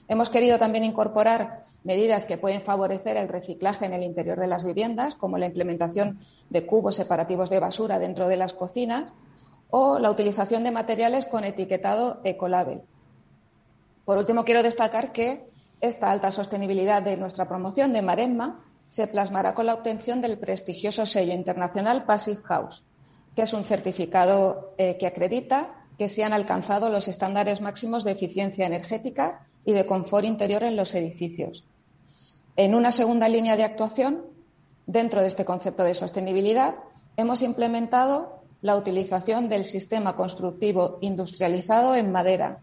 Hemos 0.08 0.30
querido 0.30 0.58
también 0.58 0.86
incorporar 0.86 1.64
medidas 1.84 2.24
que 2.24 2.38
pueden 2.38 2.62
favorecer 2.62 3.18
el 3.18 3.28
reciclaje 3.28 3.84
en 3.84 3.94
el 3.94 4.04
interior 4.04 4.40
de 4.40 4.48
las 4.48 4.64
viviendas, 4.64 5.16
como 5.16 5.38
la 5.38 5.48
implementación 5.48 6.20
de 6.50 6.66
cubos 6.66 6.96
separativos 6.96 7.50
de 7.50 7.60
basura 7.60 8.00
dentro 8.00 8.30
de 8.30 8.38
las 8.38 8.54
cocinas 8.54 9.14
o 9.70 10.00
la 10.00 10.10
utilización 10.10 10.64
de 10.64 10.72
materiales 10.72 11.26
con 11.26 11.44
etiquetado 11.44 12.22
Ecolabel. 12.24 12.84
Por 14.06 14.18
último, 14.18 14.46
quiero 14.46 14.64
destacar 14.64 15.12
que 15.12 15.46
esta 15.82 16.10
alta 16.10 16.32
sostenibilidad 16.32 17.04
de 17.04 17.18
nuestra 17.18 17.50
promoción 17.50 17.92
de 17.92 18.02
Maremma 18.02 18.64
se 18.88 19.08
plasmará 19.08 19.54
con 19.54 19.66
la 19.66 19.74
obtención 19.74 20.22
del 20.22 20.40
prestigioso 20.40 21.06
sello 21.06 21.34
internacional 21.34 22.06
Passive 22.06 22.40
House, 22.44 22.86
que 23.40 23.44
es 23.44 23.54
un 23.54 23.64
certificado 23.64 24.74
eh, 24.78 24.98
que 24.98 25.08
acredita 25.08 25.86
que 25.98 26.10
se 26.10 26.26
han 26.26 26.34
alcanzado 26.34 26.90
los 26.90 27.08
estándares 27.08 27.62
máximos 27.62 28.04
de 28.04 28.12
eficiencia 28.12 28.66
energética 28.66 29.48
y 29.64 29.72
de 29.72 29.86
confort 29.86 30.26
interior 30.26 30.62
en 30.64 30.76
los 30.76 30.94
edificios. 30.94 31.64
En 32.58 32.76
una 32.76 32.92
segunda 32.92 33.30
línea 33.30 33.56
de 33.56 33.64
actuación, 33.64 34.26
dentro 34.88 35.22
de 35.22 35.28
este 35.28 35.46
concepto 35.46 35.86
de 35.86 35.94
sostenibilidad, 35.94 36.76
hemos 37.16 37.42
implementado 37.42 38.42
la 38.62 38.76
utilización 38.76 39.48
del 39.48 39.64
sistema 39.64 40.18
constructivo 40.18 40.98
industrializado 41.00 41.96
en 41.96 42.12
madera. 42.12 42.60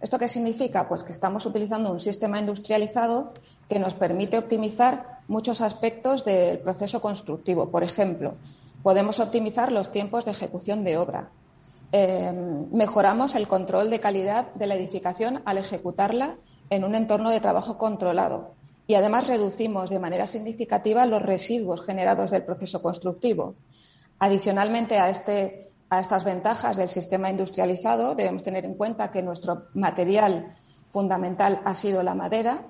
¿Esto 0.00 0.16
qué 0.16 0.28
significa? 0.28 0.88
Pues 0.88 1.02
que 1.02 1.10
estamos 1.10 1.44
utilizando 1.44 1.90
un 1.90 1.98
sistema 1.98 2.38
industrializado 2.38 3.34
que 3.68 3.80
nos 3.80 3.94
permite 3.94 4.38
optimizar 4.38 5.22
muchos 5.26 5.60
aspectos 5.60 6.24
del 6.24 6.60
proceso 6.60 7.00
constructivo. 7.00 7.68
Por 7.70 7.82
ejemplo, 7.82 8.34
Podemos 8.82 9.20
optimizar 9.20 9.72
los 9.72 9.92
tiempos 9.92 10.24
de 10.24 10.30
ejecución 10.30 10.84
de 10.84 10.96
obra. 10.96 11.30
Eh, 11.92 12.32
mejoramos 12.72 13.34
el 13.34 13.48
control 13.48 13.90
de 13.90 14.00
calidad 14.00 14.54
de 14.54 14.66
la 14.66 14.76
edificación 14.76 15.42
al 15.44 15.58
ejecutarla 15.58 16.36
en 16.70 16.84
un 16.84 16.94
entorno 16.94 17.30
de 17.30 17.40
trabajo 17.40 17.76
controlado. 17.76 18.54
Y 18.86 18.94
además 18.94 19.26
reducimos 19.26 19.90
de 19.90 19.98
manera 19.98 20.26
significativa 20.26 21.04
los 21.06 21.22
residuos 21.22 21.84
generados 21.84 22.30
del 22.30 22.44
proceso 22.44 22.80
constructivo. 22.80 23.54
Adicionalmente 24.18 24.98
a, 24.98 25.10
este, 25.10 25.70
a 25.90 26.00
estas 26.00 26.24
ventajas 26.24 26.76
del 26.76 26.90
sistema 26.90 27.30
industrializado, 27.30 28.14
debemos 28.14 28.42
tener 28.42 28.64
en 28.64 28.74
cuenta 28.74 29.10
que 29.10 29.22
nuestro 29.22 29.66
material 29.74 30.54
fundamental 30.90 31.60
ha 31.64 31.74
sido 31.74 32.02
la 32.02 32.14
madera 32.14 32.64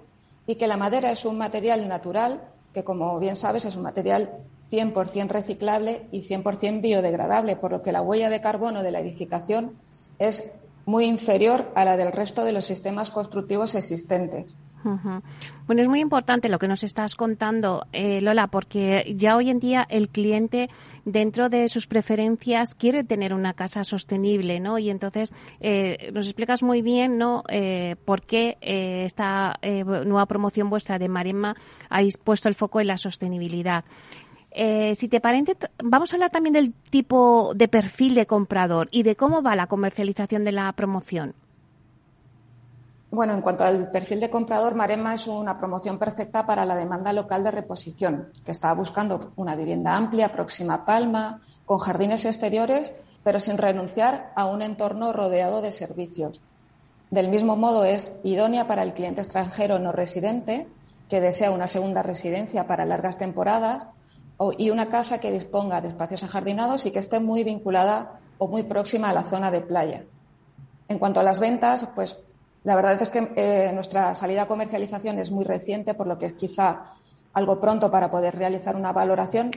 y 0.46 0.56
que 0.56 0.66
la 0.66 0.76
madera 0.76 1.10
es 1.10 1.24
un 1.24 1.38
material 1.38 1.88
natural 1.88 2.42
que, 2.72 2.84
como 2.84 3.18
bien 3.18 3.36
sabes, 3.36 3.64
es 3.64 3.76
un 3.76 3.82
material 3.82 4.30
100% 4.70 5.28
reciclable 5.28 6.06
y 6.12 6.22
100% 6.22 6.80
biodegradable, 6.80 7.56
por 7.56 7.72
lo 7.72 7.82
que 7.82 7.92
la 7.92 8.02
huella 8.02 8.30
de 8.30 8.40
carbono 8.40 8.82
de 8.82 8.90
la 8.90 9.00
edificación 9.00 9.72
es 10.18 10.50
muy 10.86 11.06
inferior 11.06 11.70
a 11.74 11.84
la 11.84 11.96
del 11.96 12.12
resto 12.12 12.44
de 12.44 12.52
los 12.52 12.64
sistemas 12.64 13.10
constructivos 13.10 13.74
existentes. 13.74 14.56
Bueno, 15.66 15.82
es 15.82 15.88
muy 15.88 16.00
importante 16.00 16.48
lo 16.48 16.58
que 16.58 16.66
nos 16.66 16.82
estás 16.82 17.14
contando, 17.14 17.86
eh, 17.92 18.20
Lola, 18.20 18.46
porque 18.46 19.14
ya 19.16 19.36
hoy 19.36 19.50
en 19.50 19.60
día 19.60 19.86
el 19.88 20.08
cliente, 20.08 20.70
dentro 21.04 21.48
de 21.48 21.68
sus 21.68 21.86
preferencias, 21.86 22.74
quiere 22.74 23.04
tener 23.04 23.34
una 23.34 23.52
casa 23.52 23.84
sostenible, 23.84 24.58
¿no? 24.58 24.78
Y 24.78 24.88
entonces 24.90 25.34
eh, 25.60 26.10
nos 26.14 26.26
explicas 26.26 26.62
muy 26.62 26.80
bien, 26.80 27.18
¿no? 27.18 27.44
Eh, 27.48 27.96
por 28.04 28.22
qué 28.22 28.56
esta 28.62 29.58
nueva 29.62 30.26
promoción 30.26 30.70
vuestra 30.70 30.98
de 30.98 31.08
Maremma 31.08 31.56
habéis 31.88 32.16
puesto 32.16 32.48
el 32.48 32.54
foco 32.54 32.80
en 32.80 32.86
la 32.86 32.96
sostenibilidad. 32.96 33.84
Eh, 34.52 34.94
si 34.96 35.08
te 35.08 35.20
parece, 35.20 35.56
vamos 35.82 36.12
a 36.12 36.16
hablar 36.16 36.30
también 36.30 36.54
del 36.54 36.72
tipo 36.72 37.52
de 37.54 37.68
perfil 37.68 38.14
de 38.14 38.26
comprador 38.26 38.88
y 38.90 39.04
de 39.04 39.14
cómo 39.14 39.42
va 39.42 39.54
la 39.54 39.68
comercialización 39.68 40.44
de 40.44 40.52
la 40.52 40.72
promoción. 40.72 41.34
Bueno, 43.12 43.34
en 43.34 43.40
cuanto 43.40 43.64
al 43.64 43.90
perfil 43.90 44.20
de 44.20 44.30
comprador, 44.30 44.76
Marema 44.76 45.14
es 45.14 45.26
una 45.26 45.58
promoción 45.58 45.98
perfecta 45.98 46.46
para 46.46 46.64
la 46.64 46.76
demanda 46.76 47.12
local 47.12 47.42
de 47.42 47.50
reposición, 47.50 48.28
que 48.44 48.52
está 48.52 48.72
buscando 48.72 49.32
una 49.34 49.56
vivienda 49.56 49.96
amplia, 49.96 50.32
próxima 50.32 50.74
a 50.74 50.84
Palma, 50.84 51.40
con 51.64 51.78
jardines 51.78 52.24
exteriores, 52.24 52.92
pero 53.24 53.40
sin 53.40 53.58
renunciar 53.58 54.32
a 54.36 54.46
un 54.46 54.62
entorno 54.62 55.12
rodeado 55.12 55.60
de 55.60 55.72
servicios. 55.72 56.40
Del 57.10 57.28
mismo 57.28 57.56
modo, 57.56 57.84
es 57.84 58.14
idónea 58.22 58.68
para 58.68 58.84
el 58.84 58.94
cliente 58.94 59.22
extranjero 59.22 59.80
no 59.80 59.90
residente, 59.90 60.68
que 61.08 61.20
desea 61.20 61.50
una 61.50 61.66
segunda 61.66 62.04
residencia 62.04 62.68
para 62.68 62.86
largas 62.86 63.18
temporadas 63.18 63.88
y 64.56 64.70
una 64.70 64.86
casa 64.86 65.20
que 65.20 65.30
disponga 65.30 65.80
de 65.80 65.88
espacios 65.88 66.22
ajardinados 66.24 66.86
y 66.86 66.90
que 66.90 66.98
esté 66.98 67.20
muy 67.20 67.44
vinculada 67.44 68.20
o 68.38 68.48
muy 68.48 68.62
próxima 68.62 69.10
a 69.10 69.12
la 69.12 69.24
zona 69.24 69.50
de 69.50 69.60
playa. 69.60 70.04
En 70.88 70.98
cuanto 70.98 71.20
a 71.20 71.22
las 71.22 71.38
ventas, 71.38 71.86
pues 71.94 72.18
la 72.64 72.74
verdad 72.74 73.00
es 73.00 73.10
que 73.10 73.32
eh, 73.36 73.70
nuestra 73.74 74.14
salida 74.14 74.42
a 74.42 74.46
comercialización 74.46 75.18
es 75.18 75.30
muy 75.30 75.44
reciente, 75.44 75.94
por 75.94 76.06
lo 76.06 76.18
que 76.18 76.26
es 76.26 76.32
quizá 76.32 76.94
algo 77.34 77.60
pronto 77.60 77.90
para 77.90 78.10
poder 78.10 78.36
realizar 78.36 78.76
una 78.76 78.92
valoración. 78.92 79.50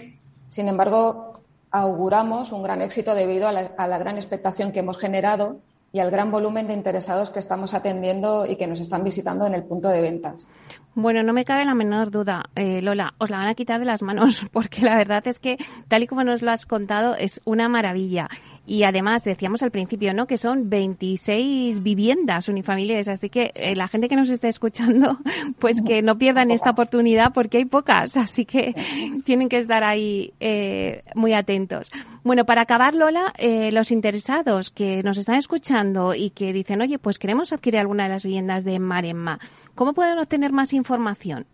Sin 0.50 0.68
embargo, 0.68 1.40
auguramos 1.72 2.52
un 2.52 2.62
gran 2.62 2.82
éxito 2.82 3.16
debido 3.16 3.48
a 3.48 3.88
la 3.88 3.98
gran 3.98 4.18
expectación 4.18 4.72
que 4.72 4.80
hemos 4.80 4.98
generado 4.98 5.58
y 5.94 6.00
al 6.00 6.10
gran 6.10 6.32
volumen 6.32 6.68
de 6.68 6.74
interesados 6.74 7.30
que 7.30 7.40
estamos 7.40 7.74
atendiendo 7.76 8.48
y 8.48 8.56
que 8.56 8.68
nos 8.68 8.80
están 8.80 9.04
visitando 9.04 9.46
en 9.46 9.54
el 9.54 9.64
punto 9.64 9.90
de 9.90 10.02
ventas. 10.02 10.48
Bueno, 10.96 11.24
no 11.24 11.34
me 11.34 11.44
cabe 11.44 11.66
la 11.66 11.74
menor 11.74 12.12
duda, 12.12 12.46
eh, 12.56 12.82
Lola, 12.82 13.16
os 13.18 13.32
la 13.32 13.40
van 13.40 13.48
a 13.48 13.56
quitar 13.56 13.80
de 13.80 13.86
las 13.86 14.04
manos 14.04 14.46
porque 14.52 14.82
la 14.82 14.96
verdad 14.96 15.26
es 15.28 15.40
que, 15.40 15.58
tal 15.88 16.04
y 16.04 16.08
como 16.08 16.24
nos 16.24 16.44
lo 16.44 16.52
has 16.52 16.68
contado, 16.68 17.16
es 17.16 17.42
una 17.46 17.68
maravilla. 17.68 18.30
Y 18.66 18.84
además, 18.84 19.26
decíamos 19.26 19.62
al 19.62 19.72
principio, 19.72 20.14
¿no? 20.14 20.26
Que 20.26 20.38
son 20.38 20.70
26 20.70 21.84
viviendas 21.84 22.48
unifamiliares, 22.48 23.10
así 23.10 23.30
que 23.30 23.52
eh, 23.56 23.76
la 23.76 23.90
gente 23.90 24.08
que 24.08 24.16
nos 24.16 24.30
esté 24.30 24.48
escuchando, 24.48 25.18
pues 25.60 25.82
que 25.82 26.02
no 26.02 26.18
pierdan 26.18 26.50
esta 26.50 26.70
oportunidad 26.70 27.34
porque 27.34 27.58
hay 27.58 27.66
pocas, 27.66 28.16
así 28.18 28.46
que 28.46 28.74
tienen 29.26 29.50
que 29.50 29.58
estar 29.58 29.84
ahí 29.84 30.34
eh, 30.40 31.04
muy 31.14 31.34
atentos. 31.34 31.92
Bueno, 32.24 32.46
para 32.46 32.62
acabar, 32.62 32.94
Lola, 32.94 33.34
eh, 33.38 33.72
los 33.74 33.92
interesados 33.92 34.72
que 34.72 35.04
nos 35.04 35.18
están 35.18 35.36
escuchando 35.36 36.16
y 36.16 36.30
que 36.30 36.54
dicen, 36.54 36.82
oye, 36.82 37.00
pues 37.00 37.20
queremos 37.20 37.52
adquirir 37.52 37.82
alguna 37.82 38.04
de 38.04 38.10
las 38.10 38.24
viviendas 38.24 38.64
de 38.64 38.80
Maremma, 38.80 39.40
¿cómo 39.76 39.94
pueden 39.94 40.20
obtener 40.20 40.54
más 40.54 40.72
información? 40.72 41.48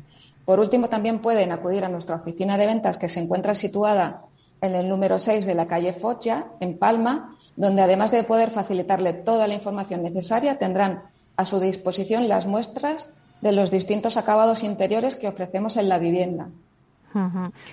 Por 0.43 0.59
último, 0.59 0.89
también 0.89 1.19
pueden 1.19 1.51
acudir 1.51 1.85
a 1.85 1.89
nuestra 1.89 2.17
oficina 2.17 2.57
de 2.57 2.67
ventas 2.67 2.97
que 2.97 3.07
se 3.07 3.21
encuentra 3.21 3.55
situada 3.55 4.24
en 4.61 4.75
el 4.75 4.89
número 4.89 5.19
6 5.19 5.45
de 5.45 5.55
la 5.55 5.67
calle 5.67 5.93
Foggia, 5.93 6.47
en 6.59 6.77
Palma, 6.77 7.35
donde 7.55 7.81
además 7.81 8.11
de 8.11 8.23
poder 8.23 8.51
facilitarle 8.51 9.13
toda 9.13 9.47
la 9.47 9.53
información 9.53 10.03
necesaria, 10.03 10.57
tendrán 10.57 11.03
a 11.37 11.45
su 11.45 11.59
disposición 11.59 12.27
las 12.27 12.45
muestras 12.45 13.09
de 13.41 13.51
los 13.51 13.71
distintos 13.71 14.17
acabados 14.17 14.63
interiores 14.63 15.15
que 15.15 15.27
ofrecemos 15.27 15.77
en 15.77 15.89
la 15.89 15.99
vivienda. 15.99 16.49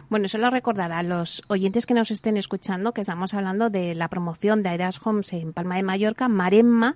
Bueno, 0.09 0.29
solo 0.29 0.51
recordar 0.51 0.92
a 0.92 1.03
los 1.03 1.42
oyentes 1.49 1.85
que 1.85 1.95
nos 1.95 2.12
estén 2.12 2.37
escuchando 2.37 2.92
que 2.92 3.01
estamos 3.01 3.35
hablando 3.35 3.71
de 3.71 3.97
la 3.97 4.07
promoción 4.07 4.62
de 4.62 4.68
Aedas 4.68 5.05
Homes 5.05 5.33
en 5.33 5.53
Palma 5.53 5.77
de 5.77 5.83
Mallorca, 5.83 6.29
Maremma, 6.29 6.95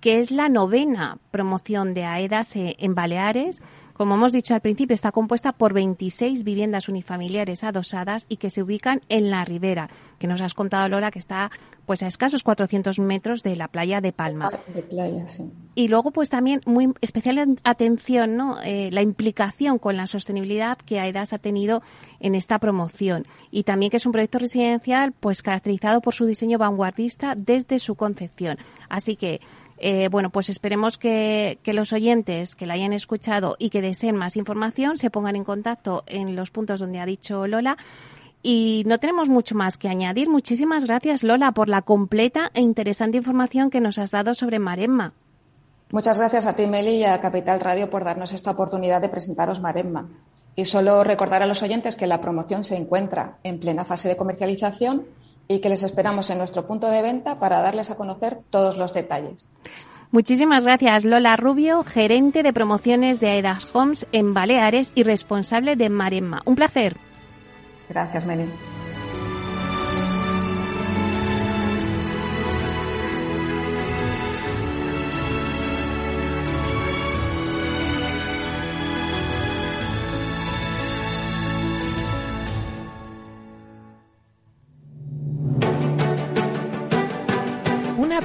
que 0.00 0.20
es 0.20 0.30
la 0.30 0.48
novena 0.48 1.18
promoción 1.32 1.94
de 1.94 2.04
Aedas 2.04 2.54
eh, 2.54 2.76
en 2.78 2.94
Baleares 2.94 3.62
como 3.98 4.14
hemos 4.14 4.30
dicho 4.30 4.54
al 4.54 4.60
principio, 4.60 4.94
está 4.94 5.10
compuesta 5.10 5.52
por 5.52 5.72
26 5.72 6.44
viviendas 6.44 6.88
unifamiliares 6.88 7.64
adosadas 7.64 8.26
y 8.28 8.36
que 8.36 8.48
se 8.48 8.62
ubican 8.62 9.00
en 9.08 9.28
la 9.28 9.44
ribera, 9.44 9.90
que 10.20 10.28
nos 10.28 10.40
has 10.40 10.54
contado, 10.54 10.88
Lola, 10.88 11.10
que 11.10 11.18
está 11.18 11.50
pues 11.84 12.04
a 12.04 12.06
escasos 12.06 12.44
400 12.44 13.00
metros 13.00 13.42
de 13.42 13.56
la 13.56 13.66
playa 13.66 14.00
de 14.00 14.12
Palma. 14.12 14.52
De 14.72 14.82
playa, 14.82 15.28
sí. 15.28 15.50
Y 15.74 15.88
luego, 15.88 16.12
pues 16.12 16.28
también 16.28 16.60
muy 16.64 16.92
especial 17.00 17.58
atención, 17.64 18.36
¿no? 18.36 18.60
Eh, 18.62 18.90
la 18.92 19.02
implicación 19.02 19.78
con 19.78 19.96
la 19.96 20.06
sostenibilidad 20.06 20.78
que 20.78 21.00
AEDAS 21.00 21.32
ha 21.32 21.38
tenido 21.38 21.82
en 22.20 22.36
esta 22.36 22.60
promoción. 22.60 23.26
Y 23.50 23.64
también 23.64 23.90
que 23.90 23.96
es 23.96 24.06
un 24.06 24.12
proyecto 24.12 24.38
residencial, 24.38 25.12
pues 25.12 25.42
caracterizado 25.42 26.00
por 26.00 26.14
su 26.14 26.24
diseño 26.24 26.56
vanguardista 26.56 27.34
desde 27.34 27.80
su 27.80 27.96
concepción. 27.96 28.58
Así 28.88 29.16
que 29.16 29.40
eh, 29.80 30.08
bueno, 30.10 30.30
pues 30.30 30.48
esperemos 30.48 30.98
que, 30.98 31.58
los 31.64 31.92
oyentes 31.92 32.54
que 32.54 32.66
la 32.66 32.74
hayan 32.74 32.92
escuchado 32.92 33.56
y 33.58 33.70
que 33.70 33.82
deseen 33.82 34.16
más 34.16 34.36
información 34.36 34.98
se 34.98 35.10
pongan 35.10 35.36
en 35.36 35.44
contacto 35.44 36.04
en 36.06 36.36
los 36.36 36.50
puntos 36.50 36.80
donde 36.80 37.00
ha 37.00 37.06
dicho 37.06 37.46
Lola. 37.46 37.76
Y 38.42 38.84
no 38.86 38.98
tenemos 38.98 39.28
mucho 39.28 39.54
más 39.54 39.78
que 39.78 39.88
añadir. 39.88 40.28
Muchísimas 40.28 40.84
gracias, 40.84 41.22
Lola, 41.22 41.52
por 41.52 41.68
la 41.68 41.82
completa 41.82 42.50
e 42.54 42.60
interesante 42.60 43.18
información 43.18 43.70
que 43.70 43.80
nos 43.80 43.98
has 43.98 44.12
dado 44.12 44.34
sobre 44.34 44.58
Maremma. 44.58 45.12
Muchas 45.90 46.18
gracias 46.18 46.46
a 46.46 46.54
ti, 46.54 46.66
Meli, 46.66 46.96
y 46.98 47.04
a 47.04 47.20
Capital 47.20 47.60
Radio 47.60 47.90
por 47.90 48.04
darnos 48.04 48.32
esta 48.32 48.50
oportunidad 48.50 49.00
de 49.00 49.08
presentaros 49.08 49.60
Maremma. 49.60 50.08
Y 50.54 50.64
solo 50.64 51.04
recordar 51.04 51.42
a 51.42 51.46
los 51.46 51.62
oyentes 51.62 51.96
que 51.96 52.06
la 52.06 52.20
promoción 52.20 52.64
se 52.64 52.76
encuentra 52.76 53.38
en 53.42 53.58
plena 53.58 53.84
fase 53.84 54.08
de 54.08 54.16
comercialización 54.16 55.06
y 55.48 55.60
que 55.60 55.68
les 55.70 55.82
esperamos 55.82 56.30
en 56.30 56.38
nuestro 56.38 56.66
punto 56.66 56.88
de 56.88 57.02
venta 57.02 57.40
para 57.40 57.60
darles 57.60 57.90
a 57.90 57.96
conocer 57.96 58.38
todos 58.50 58.76
los 58.76 58.92
detalles. 58.92 59.48
Muchísimas 60.10 60.64
gracias, 60.64 61.04
Lola 61.04 61.36
Rubio, 61.36 61.82
gerente 61.84 62.42
de 62.42 62.52
promociones 62.52 63.20
de 63.20 63.28
Aedas 63.28 63.66
Homes 63.74 64.06
en 64.12 64.32
Baleares 64.32 64.92
y 64.94 65.02
responsable 65.02 65.76
de 65.76 65.90
Maremma. 65.90 66.42
Un 66.46 66.54
placer. 66.54 66.96
Gracias, 67.88 68.24
Meli. 68.24 68.44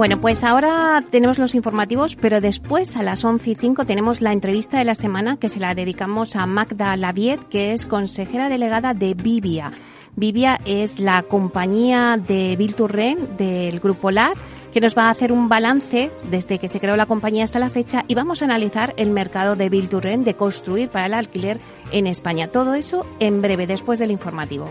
Bueno, 0.00 0.18
pues 0.18 0.44
ahora 0.44 1.04
tenemos 1.10 1.38
los 1.38 1.54
informativos, 1.54 2.16
pero 2.16 2.40
después 2.40 2.96
a 2.96 3.02
las 3.02 3.22
11 3.22 3.50
y 3.50 3.54
5 3.54 3.84
tenemos 3.84 4.22
la 4.22 4.32
entrevista 4.32 4.78
de 4.78 4.86
la 4.86 4.94
semana 4.94 5.36
que 5.36 5.50
se 5.50 5.60
la 5.60 5.74
dedicamos 5.74 6.36
a 6.36 6.46
Magda 6.46 6.96
Laviet, 6.96 7.46
que 7.50 7.74
es 7.74 7.84
consejera 7.84 8.48
delegada 8.48 8.94
de 8.94 9.12
Vivia. 9.12 9.72
Vivia 10.16 10.58
es 10.64 11.00
la 11.00 11.22
compañía 11.24 12.16
de 12.16 12.56
Bilturren 12.56 13.36
del 13.36 13.78
Grupo 13.78 14.10
LAR 14.10 14.38
que 14.72 14.80
nos 14.80 14.96
va 14.96 15.08
a 15.08 15.10
hacer 15.10 15.32
un 15.32 15.50
balance 15.50 16.10
desde 16.30 16.58
que 16.58 16.68
se 16.68 16.80
creó 16.80 16.96
la 16.96 17.04
compañía 17.04 17.44
hasta 17.44 17.58
la 17.58 17.68
fecha 17.68 18.06
y 18.08 18.14
vamos 18.14 18.40
a 18.40 18.46
analizar 18.46 18.94
el 18.96 19.10
mercado 19.10 19.54
de 19.54 19.68
Bilturren 19.68 20.24
de 20.24 20.32
construir 20.32 20.88
para 20.88 21.04
el 21.04 21.12
alquiler 21.12 21.60
en 21.92 22.06
España. 22.06 22.48
Todo 22.48 22.72
eso 22.72 23.04
en 23.18 23.42
breve, 23.42 23.66
después 23.66 23.98
del 23.98 24.12
informativo. 24.12 24.70